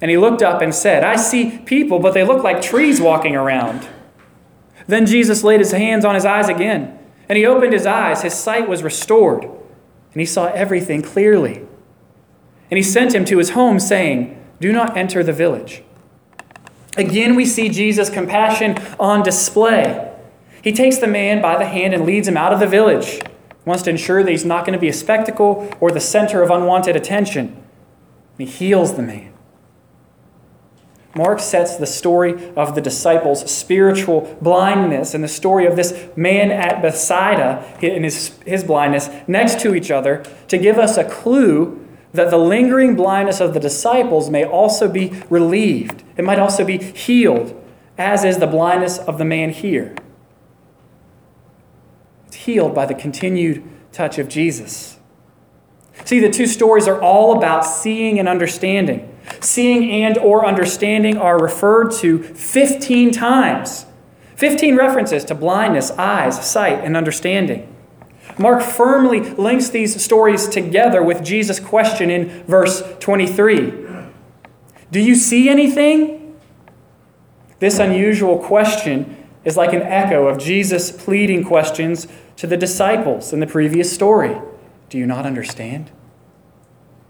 And 0.00 0.10
he 0.10 0.16
looked 0.16 0.42
up 0.42 0.62
and 0.62 0.74
said, 0.74 1.02
I 1.02 1.16
see 1.16 1.58
people, 1.58 1.98
but 1.98 2.14
they 2.14 2.24
look 2.24 2.44
like 2.44 2.62
trees 2.62 3.00
walking 3.00 3.34
around. 3.34 3.88
Then 4.86 5.06
Jesus 5.06 5.42
laid 5.42 5.60
his 5.60 5.72
hands 5.72 6.04
on 6.04 6.14
his 6.14 6.24
eyes 6.24 6.48
again. 6.48 6.98
And 7.28 7.36
he 7.36 7.44
opened 7.44 7.72
his 7.72 7.84
eyes, 7.84 8.22
his 8.22 8.32
sight 8.32 8.68
was 8.68 8.82
restored, 8.82 9.44
and 9.44 10.20
he 10.20 10.24
saw 10.24 10.46
everything 10.46 11.02
clearly. 11.02 11.66
And 12.70 12.78
he 12.78 12.82
sent 12.82 13.14
him 13.14 13.24
to 13.26 13.38
his 13.38 13.50
home, 13.50 13.80
saying, 13.80 14.42
Do 14.60 14.72
not 14.72 14.96
enter 14.96 15.22
the 15.22 15.32
village. 15.32 15.82
Again, 16.96 17.34
we 17.34 17.44
see 17.44 17.68
Jesus' 17.68 18.08
compassion 18.08 18.78
on 18.98 19.22
display. 19.22 20.07
He 20.68 20.74
takes 20.74 20.98
the 20.98 21.06
man 21.06 21.40
by 21.40 21.56
the 21.56 21.64
hand 21.64 21.94
and 21.94 22.04
leads 22.04 22.28
him 22.28 22.36
out 22.36 22.52
of 22.52 22.60
the 22.60 22.66
village. 22.66 23.12
He 23.12 23.64
wants 23.64 23.84
to 23.84 23.90
ensure 23.90 24.22
that 24.22 24.30
he's 24.30 24.44
not 24.44 24.66
going 24.66 24.74
to 24.74 24.78
be 24.78 24.90
a 24.90 24.92
spectacle 24.92 25.74
or 25.80 25.90
the 25.90 25.98
center 25.98 26.42
of 26.42 26.50
unwanted 26.50 26.94
attention. 26.94 27.56
He 28.36 28.44
heals 28.44 28.94
the 28.94 29.00
man. 29.00 29.32
Mark 31.14 31.40
sets 31.40 31.76
the 31.76 31.86
story 31.86 32.52
of 32.54 32.74
the 32.74 32.82
disciples' 32.82 33.50
spiritual 33.50 34.36
blindness 34.42 35.14
and 35.14 35.24
the 35.24 35.28
story 35.28 35.64
of 35.64 35.74
this 35.74 36.06
man 36.16 36.50
at 36.50 36.82
Bethsaida 36.82 37.64
in 37.80 38.04
his, 38.04 38.38
his 38.44 38.62
blindness 38.62 39.08
next 39.26 39.60
to 39.60 39.74
each 39.74 39.90
other 39.90 40.22
to 40.48 40.58
give 40.58 40.76
us 40.76 40.98
a 40.98 41.08
clue 41.08 41.82
that 42.12 42.28
the 42.28 42.36
lingering 42.36 42.94
blindness 42.94 43.40
of 43.40 43.54
the 43.54 43.60
disciples 43.60 44.28
may 44.28 44.44
also 44.44 44.86
be 44.86 45.18
relieved. 45.30 46.02
It 46.18 46.26
might 46.26 46.38
also 46.38 46.62
be 46.62 46.76
healed, 46.76 47.58
as 47.96 48.22
is 48.22 48.36
the 48.36 48.46
blindness 48.46 48.98
of 48.98 49.16
the 49.16 49.24
man 49.24 49.48
here. 49.48 49.96
Healed 52.48 52.74
by 52.74 52.86
the 52.86 52.94
continued 52.94 53.62
touch 53.92 54.16
of 54.16 54.26
Jesus. 54.26 54.96
See, 56.06 56.18
the 56.18 56.30
two 56.30 56.46
stories 56.46 56.88
are 56.88 56.98
all 56.98 57.36
about 57.36 57.60
seeing 57.60 58.18
and 58.18 58.26
understanding. 58.26 59.14
Seeing 59.38 59.90
and 59.90 60.16
or 60.16 60.46
understanding 60.46 61.18
are 61.18 61.38
referred 61.38 61.92
to 61.96 62.22
15 62.22 63.10
times. 63.10 63.84
15 64.36 64.76
references 64.76 65.26
to 65.26 65.34
blindness, 65.34 65.90
eyes, 65.90 66.42
sight, 66.50 66.82
and 66.82 66.96
understanding. 66.96 67.70
Mark 68.38 68.62
firmly 68.62 69.20
links 69.20 69.68
these 69.68 70.02
stories 70.02 70.48
together 70.48 71.02
with 71.02 71.22
Jesus' 71.22 71.60
question 71.60 72.08
in 72.08 72.44
verse 72.44 72.82
23 73.00 73.74
Do 74.90 75.00
you 75.00 75.14
see 75.14 75.50
anything? 75.50 76.34
This 77.58 77.78
unusual 77.78 78.38
question 78.38 79.17
is 79.44 79.56
like 79.56 79.72
an 79.72 79.82
echo 79.82 80.26
of 80.26 80.38
Jesus' 80.38 80.90
pleading 80.90 81.44
questions 81.44 82.06
to 82.36 82.46
the 82.46 82.56
disciples 82.56 83.32
in 83.32 83.40
the 83.40 83.46
previous 83.46 83.92
story. 83.92 84.40
Do 84.88 84.98
you 84.98 85.06
not 85.06 85.26
understand? 85.26 85.90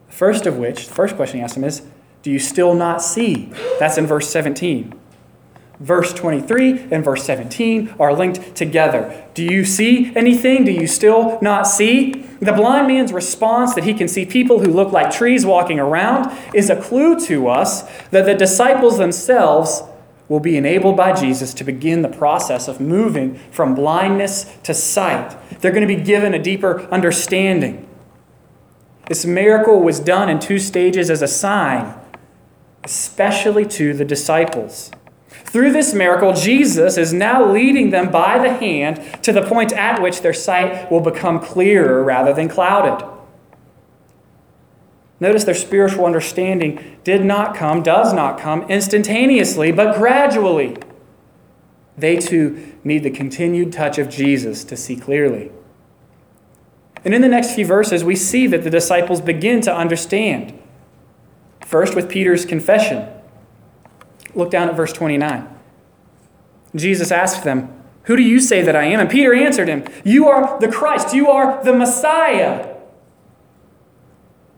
The 0.08 0.14
first 0.14 0.46
of 0.46 0.56
which, 0.56 0.88
the 0.88 0.94
first 0.94 1.16
question 1.16 1.38
he 1.38 1.44
asked 1.44 1.54
them 1.54 1.64
is 1.64 1.82
do 2.22 2.30
you 2.30 2.38
still 2.38 2.74
not 2.74 3.00
see? 3.00 3.52
That's 3.78 3.96
in 3.96 4.06
verse 4.06 4.28
17. 4.28 4.94
Verse 5.80 6.12
23 6.12 6.88
and 6.90 7.04
verse 7.04 7.22
17 7.22 7.94
are 8.00 8.12
linked 8.12 8.56
together. 8.56 9.24
Do 9.34 9.44
you 9.44 9.64
see 9.64 10.12
anything? 10.16 10.64
Do 10.64 10.72
you 10.72 10.88
still 10.88 11.38
not 11.40 11.68
see? 11.68 12.24
The 12.40 12.52
blind 12.52 12.88
man's 12.88 13.12
response 13.12 13.74
that 13.74 13.84
he 13.84 13.94
can 13.94 14.08
see 14.08 14.26
people 14.26 14.58
who 14.58 14.72
look 14.72 14.90
like 14.90 15.12
trees 15.12 15.46
walking 15.46 15.78
around 15.78 16.36
is 16.52 16.68
a 16.68 16.80
clue 16.80 17.18
to 17.26 17.46
us 17.46 17.82
that 18.10 18.26
the 18.26 18.34
disciples 18.34 18.98
themselves 18.98 19.82
will 20.28 20.40
be 20.40 20.56
enabled 20.56 20.96
by 20.96 21.12
Jesus 21.12 21.54
to 21.54 21.64
begin 21.64 22.02
the 22.02 22.08
process 22.08 22.68
of 22.68 22.80
moving 22.80 23.36
from 23.50 23.74
blindness 23.74 24.44
to 24.64 24.74
sight. 24.74 25.36
They're 25.60 25.72
going 25.72 25.86
to 25.86 25.94
be 25.94 26.02
given 26.02 26.34
a 26.34 26.42
deeper 26.42 26.82
understanding. 26.90 27.88
This 29.06 29.24
miracle 29.24 29.80
was 29.80 30.00
done 30.00 30.28
in 30.28 30.38
two 30.38 30.58
stages 30.58 31.08
as 31.10 31.22
a 31.22 31.28
sign 31.28 31.94
especially 32.88 33.66
to 33.66 33.92
the 33.92 34.04
disciples. 34.04 34.90
Through 35.28 35.72
this 35.72 35.92
miracle, 35.92 36.32
Jesus 36.32 36.96
is 36.96 37.12
now 37.12 37.44
leading 37.52 37.90
them 37.90 38.10
by 38.10 38.38
the 38.38 38.52
hand 38.52 39.22
to 39.22 39.32
the 39.32 39.42
point 39.42 39.72
at 39.72 40.00
which 40.00 40.22
their 40.22 40.32
sight 40.32 40.90
will 40.90 41.00
become 41.00 41.40
clearer 41.40 42.02
rather 42.02 42.32
than 42.32 42.48
clouded. 42.48 43.06
Notice 45.20 45.44
their 45.44 45.54
spiritual 45.54 46.06
understanding 46.06 46.98
did 47.02 47.24
not 47.24 47.56
come, 47.56 47.82
does 47.82 48.12
not 48.12 48.38
come 48.38 48.62
instantaneously, 48.70 49.72
but 49.72 49.96
gradually. 49.96 50.76
They 51.96 52.16
too 52.16 52.76
need 52.84 53.02
the 53.02 53.10
continued 53.10 53.72
touch 53.72 53.98
of 53.98 54.08
Jesus 54.08 54.62
to 54.64 54.76
see 54.76 54.94
clearly. 54.94 55.50
And 57.04 57.14
in 57.14 57.22
the 57.22 57.28
next 57.28 57.54
few 57.54 57.66
verses, 57.66 58.04
we 58.04 58.14
see 58.14 58.46
that 58.46 58.62
the 58.62 58.70
disciples 58.70 59.20
begin 59.20 59.60
to 59.62 59.74
understand. 59.74 60.58
First, 61.64 61.94
with 61.94 62.08
Peter's 62.08 62.44
confession. 62.44 63.08
Look 64.34 64.50
down 64.50 64.68
at 64.68 64.76
verse 64.76 64.92
29. 64.92 65.48
Jesus 66.76 67.10
asked 67.10 67.44
them, 67.44 67.72
Who 68.04 68.16
do 68.16 68.22
you 68.22 68.40
say 68.40 68.62
that 68.62 68.76
I 68.76 68.84
am? 68.84 69.00
And 69.00 69.10
Peter 69.10 69.34
answered 69.34 69.68
him, 69.68 69.84
You 70.04 70.28
are 70.28 70.58
the 70.60 70.68
Christ, 70.68 71.14
you 71.14 71.28
are 71.28 71.62
the 71.64 71.72
Messiah. 71.72 72.77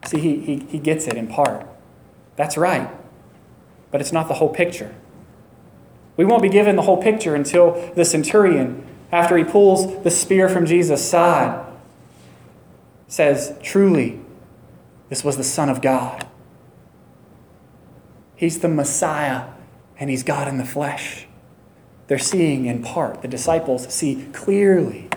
See, 0.07 0.21
he, 0.21 0.41
he, 0.41 0.59
he 0.71 0.79
gets 0.79 1.07
it 1.07 1.15
in 1.15 1.27
part. 1.27 1.67
That's 2.37 2.57
right. 2.57 2.91
But 3.91 4.01
it's 4.01 4.13
not 4.13 4.29
the 4.29 4.35
whole 4.35 4.49
picture. 4.49 4.95
We 6.17 6.25
won't 6.25 6.43
be 6.43 6.49
given 6.49 6.77
the 6.77 6.83
whole 6.83 7.03
picture 7.03 7.35
until 7.35 7.93
the 7.95 8.05
centurion, 8.05 8.87
after 9.13 9.37
he 9.37 9.45
pulls 9.45 10.03
the 10.03 10.11
spear 10.11 10.49
from 10.49 10.67
Jesus' 10.67 11.09
side, 11.09 11.67
says, 13.09 13.57
Truly, 13.63 14.21
this 15.09 15.25
was 15.25 15.37
the 15.37 15.45
Son 15.45 15.69
of 15.69 15.83
God. 15.83 16.27
He's 18.37 18.61
the 18.61 18.69
Messiah, 18.69 19.49
and 19.99 20.09
he's 20.09 20.23
God 20.23 20.49
in 20.49 20.57
the 20.57 20.65
flesh. 20.65 21.27
They're 22.07 22.19
seeing 22.19 22.67
in 22.67 22.83
part. 22.83 23.23
The 23.23 23.29
disciples 23.29 23.93
see 23.93 24.27
clearly, 24.33 25.09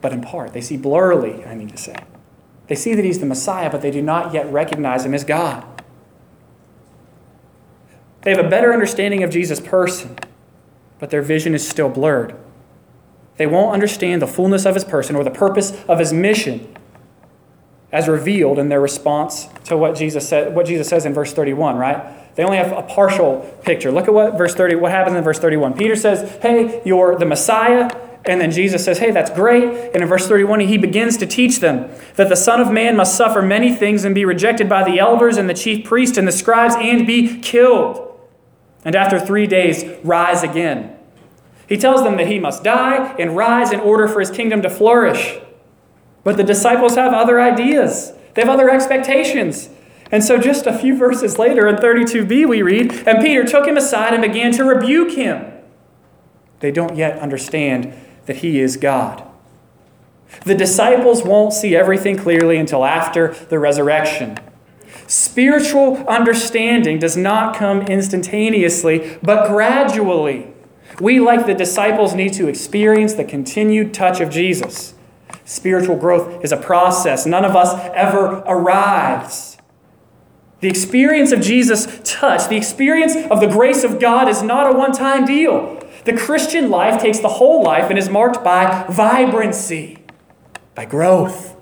but 0.00 0.12
in 0.12 0.20
part. 0.20 0.52
They 0.52 0.60
see 0.60 0.76
blurrily, 0.76 1.46
I 1.46 1.54
mean 1.54 1.68
to 1.68 1.76
say. 1.76 1.96
They 2.68 2.74
see 2.74 2.94
that 2.94 3.04
he's 3.04 3.18
the 3.18 3.26
Messiah, 3.26 3.70
but 3.70 3.82
they 3.82 3.90
do 3.90 4.02
not 4.02 4.32
yet 4.32 4.50
recognize 4.52 5.04
him 5.04 5.14
as 5.14 5.24
God. 5.24 5.64
They 8.22 8.30
have 8.30 8.44
a 8.44 8.48
better 8.48 8.72
understanding 8.72 9.22
of 9.22 9.30
Jesus' 9.30 9.60
person, 9.60 10.16
but 10.98 11.10
their 11.10 11.22
vision 11.22 11.54
is 11.54 11.66
still 11.66 11.88
blurred. 11.88 12.36
They 13.38 13.46
won't 13.46 13.72
understand 13.72 14.20
the 14.20 14.26
fullness 14.26 14.66
of 14.66 14.74
his 14.74 14.84
person 14.84 15.16
or 15.16 15.24
the 15.24 15.30
purpose 15.30 15.72
of 15.84 15.98
his 15.98 16.12
mission 16.12 16.74
as 17.90 18.06
revealed 18.06 18.58
in 18.58 18.68
their 18.68 18.80
response 18.80 19.48
to 19.64 19.76
what 19.76 19.96
Jesus 19.96 20.28
said 20.28 20.54
what 20.54 20.66
Jesus 20.66 20.88
says 20.88 21.06
in 21.06 21.14
verse 21.14 21.32
31, 21.32 21.76
right? 21.76 22.34
They 22.34 22.44
only 22.44 22.58
have 22.58 22.72
a 22.72 22.82
partial 22.82 23.40
picture. 23.62 23.90
Look 23.90 24.08
at 24.08 24.14
what 24.14 24.36
verse 24.36 24.54
30 24.54 24.74
what 24.74 24.90
happens 24.90 25.16
in 25.16 25.24
verse 25.24 25.38
31. 25.38 25.74
Peter 25.74 25.96
says, 25.96 26.38
"Hey, 26.42 26.82
you're 26.84 27.16
the 27.16 27.24
Messiah." 27.24 27.90
And 28.28 28.42
then 28.42 28.50
Jesus 28.50 28.84
says, 28.84 28.98
Hey, 28.98 29.10
that's 29.10 29.30
great. 29.30 29.64
And 29.94 30.02
in 30.02 30.06
verse 30.06 30.28
31, 30.28 30.60
he 30.60 30.76
begins 30.76 31.16
to 31.16 31.26
teach 31.26 31.60
them 31.60 31.90
that 32.16 32.28
the 32.28 32.36
Son 32.36 32.60
of 32.60 32.70
Man 32.70 32.94
must 32.94 33.16
suffer 33.16 33.40
many 33.40 33.74
things 33.74 34.04
and 34.04 34.14
be 34.14 34.26
rejected 34.26 34.68
by 34.68 34.84
the 34.84 34.98
elders 34.98 35.38
and 35.38 35.48
the 35.48 35.54
chief 35.54 35.86
priests 35.86 36.18
and 36.18 36.28
the 36.28 36.32
scribes 36.32 36.74
and 36.78 37.06
be 37.06 37.40
killed. 37.40 38.04
And 38.84 38.94
after 38.94 39.18
three 39.18 39.46
days, 39.46 39.82
rise 40.04 40.42
again. 40.42 40.94
He 41.66 41.78
tells 41.78 42.02
them 42.02 42.18
that 42.18 42.26
he 42.26 42.38
must 42.38 42.62
die 42.62 43.16
and 43.18 43.34
rise 43.34 43.72
in 43.72 43.80
order 43.80 44.06
for 44.06 44.20
his 44.20 44.30
kingdom 44.30 44.60
to 44.60 44.70
flourish. 44.70 45.38
But 46.22 46.36
the 46.36 46.44
disciples 46.44 46.96
have 46.96 47.14
other 47.14 47.40
ideas, 47.40 48.12
they 48.34 48.42
have 48.42 48.50
other 48.50 48.68
expectations. 48.68 49.70
And 50.10 50.24
so, 50.24 50.38
just 50.38 50.66
a 50.66 50.78
few 50.78 50.96
verses 50.96 51.38
later 51.38 51.66
in 51.68 51.76
32b, 51.76 52.48
we 52.48 52.62
read, 52.62 53.06
And 53.06 53.22
Peter 53.22 53.44
took 53.44 53.66
him 53.66 53.76
aside 53.76 54.14
and 54.14 54.22
began 54.22 54.52
to 54.52 54.64
rebuke 54.64 55.12
him. 55.12 55.52
They 56.60 56.70
don't 56.70 56.96
yet 56.96 57.18
understand 57.18 57.94
that 58.28 58.36
he 58.36 58.60
is 58.60 58.76
God. 58.76 59.24
The 60.44 60.54
disciples 60.54 61.24
won't 61.24 61.52
see 61.52 61.74
everything 61.74 62.16
clearly 62.16 62.58
until 62.58 62.84
after 62.84 63.34
the 63.48 63.58
resurrection. 63.58 64.38
Spiritual 65.06 66.06
understanding 66.06 66.98
does 66.98 67.16
not 67.16 67.56
come 67.56 67.82
instantaneously, 67.82 69.18
but 69.22 69.48
gradually. 69.48 70.52
We, 71.00 71.18
like 71.18 71.46
the 71.46 71.54
disciples, 71.54 72.14
need 72.14 72.34
to 72.34 72.46
experience 72.46 73.14
the 73.14 73.24
continued 73.24 73.94
touch 73.94 74.20
of 74.20 74.28
Jesus. 74.28 74.94
Spiritual 75.46 75.96
growth 75.96 76.44
is 76.44 76.52
a 76.52 76.58
process. 76.58 77.24
None 77.24 77.46
of 77.46 77.56
us 77.56 77.72
ever 77.94 78.42
arrives. 78.46 79.56
The 80.60 80.68
experience 80.68 81.32
of 81.32 81.40
Jesus' 81.40 81.86
touch, 82.04 82.48
the 82.48 82.56
experience 82.56 83.14
of 83.30 83.40
the 83.40 83.46
grace 83.46 83.84
of 83.84 83.98
God, 83.98 84.28
is 84.28 84.42
not 84.42 84.70
a 84.70 84.76
one 84.76 84.92
time 84.92 85.24
deal. 85.24 85.78
The 86.08 86.16
Christian 86.16 86.70
life 86.70 87.02
takes 87.02 87.18
the 87.18 87.28
whole 87.28 87.62
life 87.62 87.90
and 87.90 87.98
is 87.98 88.08
marked 88.08 88.42
by 88.42 88.86
vibrancy, 88.88 89.98
by 90.74 90.86
growth. 90.86 91.54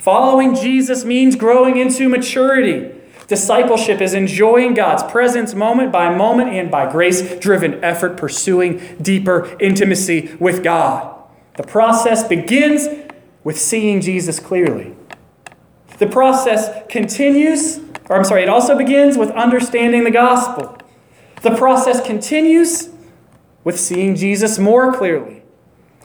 Following 0.00 0.56
Jesus 0.56 1.04
means 1.04 1.36
growing 1.36 1.76
into 1.76 2.08
maturity. 2.08 2.92
Discipleship 3.28 4.00
is 4.00 4.14
enjoying 4.14 4.74
God's 4.74 5.04
presence 5.04 5.54
moment 5.54 5.92
by 5.92 6.12
moment 6.12 6.50
and 6.50 6.72
by 6.72 6.90
grace 6.90 7.38
driven 7.38 7.74
effort, 7.84 8.16
pursuing 8.16 8.80
deeper 9.00 9.56
intimacy 9.60 10.34
with 10.40 10.64
God. 10.64 11.16
The 11.56 11.62
process 11.62 12.26
begins 12.26 12.88
with 13.44 13.60
seeing 13.60 14.00
Jesus 14.00 14.40
clearly. 14.40 14.96
The 15.98 16.08
process 16.08 16.84
continues, 16.88 17.78
or 18.10 18.16
I'm 18.16 18.24
sorry, 18.24 18.42
it 18.42 18.48
also 18.48 18.76
begins 18.76 19.16
with 19.16 19.30
understanding 19.30 20.02
the 20.02 20.10
gospel. 20.10 20.76
The 21.42 21.54
process 21.54 22.04
continues 22.04 22.90
with 23.64 23.78
seeing 23.78 24.14
Jesus 24.14 24.58
more 24.58 24.92
clearly. 24.92 25.42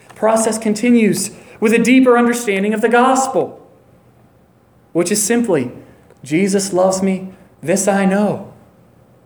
The 0.10 0.14
process 0.16 0.58
continues 0.58 1.32
with 1.60 1.74
a 1.74 1.80
deeper 1.80 2.18
understanding 2.18 2.74
of 2.74 2.82
the 2.82 2.90
gospel, 2.90 3.66
which 4.92 5.12
is 5.12 5.24
simply 5.24 5.72
Jesus 6.24 6.74
loves 6.74 7.02
me, 7.02 7.34
this 7.62 7.88
I 7.88 8.06
know, 8.06 8.54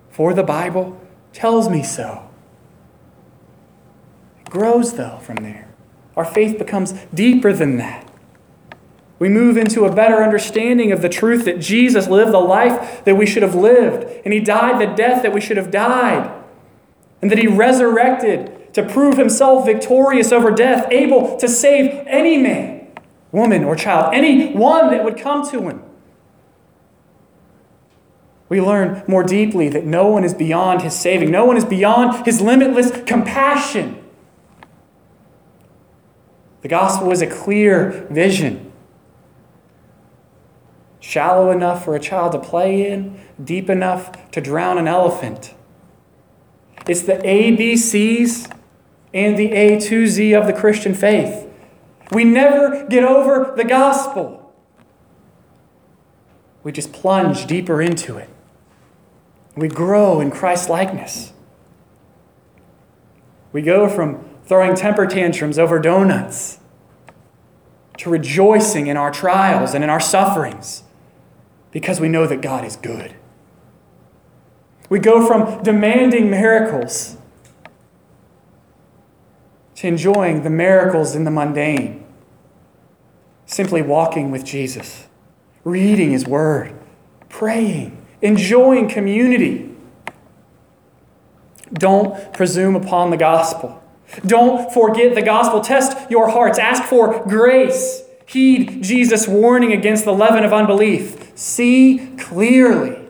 for 0.09 0.33
the 0.33 0.43
Bible 0.43 0.99
tells 1.33 1.69
me 1.69 1.83
so. 1.83 2.29
It 4.41 4.49
grows, 4.49 4.93
though, 4.93 5.19
from 5.19 5.37
there. 5.37 5.67
Our 6.15 6.25
faith 6.25 6.57
becomes 6.57 6.93
deeper 7.13 7.53
than 7.53 7.77
that. 7.77 8.09
We 9.19 9.29
move 9.29 9.57
into 9.57 9.85
a 9.85 9.93
better 9.93 10.23
understanding 10.23 10.91
of 10.91 11.01
the 11.01 11.09
truth 11.09 11.45
that 11.45 11.59
Jesus 11.59 12.07
lived 12.07 12.31
the 12.31 12.39
life 12.39 13.03
that 13.05 13.15
we 13.15 13.25
should 13.25 13.43
have 13.43 13.55
lived, 13.55 14.21
and 14.23 14.33
He 14.33 14.39
died 14.39 14.79
the 14.79 14.95
death 14.95 15.23
that 15.23 15.33
we 15.33 15.41
should 15.41 15.57
have 15.57 15.71
died 15.71 16.31
and 17.21 17.31
that 17.31 17.37
he 17.37 17.47
resurrected 17.47 18.73
to 18.73 18.83
prove 18.83 19.17
himself 19.17 19.65
victorious 19.65 20.31
over 20.31 20.51
death, 20.51 20.87
able 20.91 21.37
to 21.37 21.47
save 21.47 22.05
any 22.07 22.37
man, 22.37 22.87
woman, 23.31 23.63
or 23.63 23.75
child, 23.75 24.13
any 24.13 24.53
one 24.53 24.91
that 24.91 25.03
would 25.03 25.17
come 25.17 25.49
to 25.49 25.67
him. 25.67 25.83
We 28.49 28.61
learn 28.61 29.03
more 29.07 29.23
deeply 29.23 29.67
that 29.69 29.83
no 29.83 30.07
one 30.07 30.23
is 30.23 30.33
beyond 30.33 30.81
his 30.81 30.93
saving, 30.93 31.31
no 31.31 31.43
one 31.43 31.57
is 31.57 31.65
beyond 31.65 32.25
his 32.25 32.39
limitless 32.39 32.91
compassion. 33.05 34.03
The 36.61 36.67
gospel 36.67 37.11
is 37.11 37.21
a 37.21 37.27
clear 37.27 38.07
vision. 38.09 38.71
Shallow 40.99 41.51
enough 41.51 41.85
for 41.85 41.95
a 41.95 41.99
child 41.99 42.33
to 42.33 42.39
play 42.39 42.89
in, 42.89 43.19
deep 43.43 43.69
enough 43.69 44.29
to 44.31 44.41
drown 44.41 44.77
an 44.77 44.87
elephant. 44.87 45.53
It's 46.87 47.01
the 47.01 47.17
ABCs 47.17 48.51
and 49.13 49.37
the 49.37 49.51
A 49.51 49.79
to 49.79 50.07
Z 50.07 50.33
of 50.33 50.47
the 50.47 50.53
Christian 50.53 50.93
faith. 50.93 51.47
We 52.11 52.23
never 52.23 52.87
get 52.87 53.03
over 53.03 53.53
the 53.55 53.65
gospel. 53.65 54.53
We 56.63 56.71
just 56.71 56.93
plunge 56.93 57.45
deeper 57.45 57.81
into 57.81 58.17
it. 58.17 58.29
We 59.55 59.67
grow 59.67 60.21
in 60.21 60.31
Christ 60.31 60.69
likeness. 60.69 61.33
We 63.51 63.61
go 63.61 63.89
from 63.89 64.23
throwing 64.45 64.75
temper 64.75 65.05
tantrums 65.07 65.57
over 65.57 65.79
donuts 65.79 66.59
to 67.97 68.09
rejoicing 68.09 68.87
in 68.87 68.95
our 68.95 69.11
trials 69.11 69.73
and 69.73 69.83
in 69.83 69.89
our 69.89 69.99
sufferings 69.99 70.83
because 71.71 71.99
we 71.99 72.07
know 72.07 72.27
that 72.27 72.41
God 72.41 72.63
is 72.63 72.75
good. 72.75 73.15
We 74.89 74.99
go 74.99 75.25
from 75.25 75.63
demanding 75.63 76.29
miracles 76.29 77.17
to 79.75 79.87
enjoying 79.87 80.43
the 80.43 80.49
miracles 80.49 81.15
in 81.15 81.23
the 81.23 81.31
mundane. 81.31 82.03
Simply 83.45 83.81
walking 83.81 84.31
with 84.31 84.43
Jesus, 84.43 85.07
reading 85.63 86.11
His 86.11 86.25
Word, 86.25 86.73
praying, 87.29 88.05
enjoying 88.21 88.89
community. 88.89 89.75
Don't 91.71 92.33
presume 92.33 92.75
upon 92.75 93.11
the 93.11 93.17
gospel. 93.17 93.83
Don't 94.25 94.73
forget 94.73 95.15
the 95.15 95.21
gospel. 95.21 95.61
Test 95.61 96.09
your 96.09 96.29
hearts. 96.29 96.57
Ask 96.57 96.83
for 96.83 97.23
grace. 97.27 98.03
Heed 98.25 98.81
Jesus' 98.81 99.27
warning 99.27 99.73
against 99.73 100.05
the 100.05 100.13
leaven 100.13 100.43
of 100.43 100.53
unbelief. 100.53 101.37
See 101.37 102.15
clearly 102.17 103.06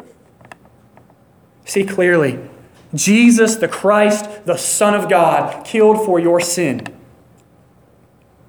See 1.68 1.84
clearly. 1.84 2.40
Jesus 2.96 3.58
the 3.58 3.68
Christ, 3.68 4.46
the 4.46 4.58
Son 4.58 4.96
of 4.96 5.10
God, 5.10 5.66
killed 5.66 6.04
for 6.06 6.18
your 6.18 6.40
sin, 6.40 6.88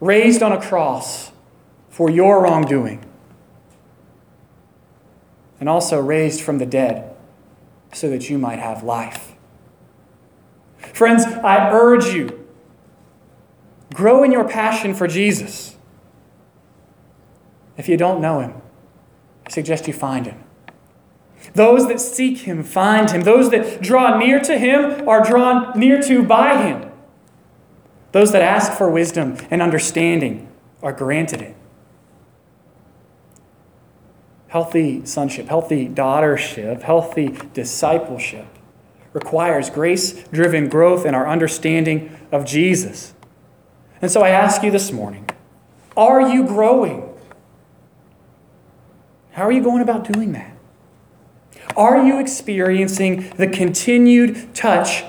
raised 0.00 0.40
on 0.40 0.52
a 0.52 0.60
cross 0.60 1.32
for 1.90 2.08
your 2.08 2.40
wrongdoing, 2.40 3.04
and 5.58 5.68
also 5.68 6.00
raised 6.00 6.40
from 6.40 6.58
the 6.58 6.66
dead 6.66 7.16
so 7.92 8.08
that 8.08 8.30
you 8.30 8.38
might 8.38 8.60
have 8.60 8.84
life. 8.84 9.32
Friends, 10.78 11.24
I 11.24 11.70
urge 11.72 12.06
you, 12.06 12.46
grow 13.92 14.22
in 14.22 14.30
your 14.30 14.48
passion 14.48 14.94
for 14.94 15.08
Jesus. 15.08 15.76
If 17.76 17.88
you 17.88 17.96
don't 17.96 18.20
know 18.20 18.38
him, 18.38 18.54
I 19.44 19.50
suggest 19.50 19.88
you 19.88 19.92
find 19.92 20.26
him. 20.26 20.44
Those 21.54 21.88
that 21.88 22.00
seek 22.00 22.38
him 22.38 22.62
find 22.62 23.10
him. 23.10 23.22
Those 23.22 23.50
that 23.50 23.80
draw 23.80 24.18
near 24.18 24.40
to 24.40 24.58
him 24.58 25.08
are 25.08 25.24
drawn 25.24 25.78
near 25.78 26.00
to 26.02 26.22
by 26.22 26.62
him. 26.62 26.90
Those 28.12 28.32
that 28.32 28.42
ask 28.42 28.72
for 28.72 28.90
wisdom 28.90 29.36
and 29.50 29.60
understanding 29.60 30.48
are 30.82 30.92
granted 30.92 31.42
it. 31.42 31.56
Healthy 34.48 35.04
sonship, 35.04 35.48
healthy 35.48 35.88
daughtership, 35.88 36.82
healthy 36.82 37.36
discipleship 37.52 38.46
requires 39.12 39.68
grace 39.68 40.22
driven 40.28 40.68
growth 40.68 41.04
in 41.04 41.14
our 41.14 41.28
understanding 41.28 42.16
of 42.32 42.46
Jesus. 42.46 43.14
And 44.00 44.10
so 44.10 44.22
I 44.22 44.30
ask 44.30 44.62
you 44.62 44.70
this 44.70 44.92
morning 44.92 45.28
are 45.96 46.32
you 46.32 46.46
growing? 46.46 47.04
How 49.32 49.44
are 49.44 49.52
you 49.52 49.62
going 49.62 49.82
about 49.82 50.10
doing 50.10 50.32
that? 50.32 50.57
Are 51.76 52.04
you 52.04 52.18
experiencing 52.18 53.30
the 53.36 53.46
continued 53.46 54.54
touch 54.54 55.04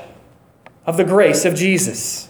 of 0.86 0.98
the 0.98 1.04
grace 1.04 1.46
of 1.46 1.56
Jesus? 1.56 2.30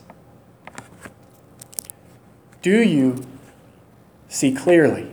Do 2.62 2.82
you 2.82 3.26
see 4.28 4.54
clearly? 4.54 5.10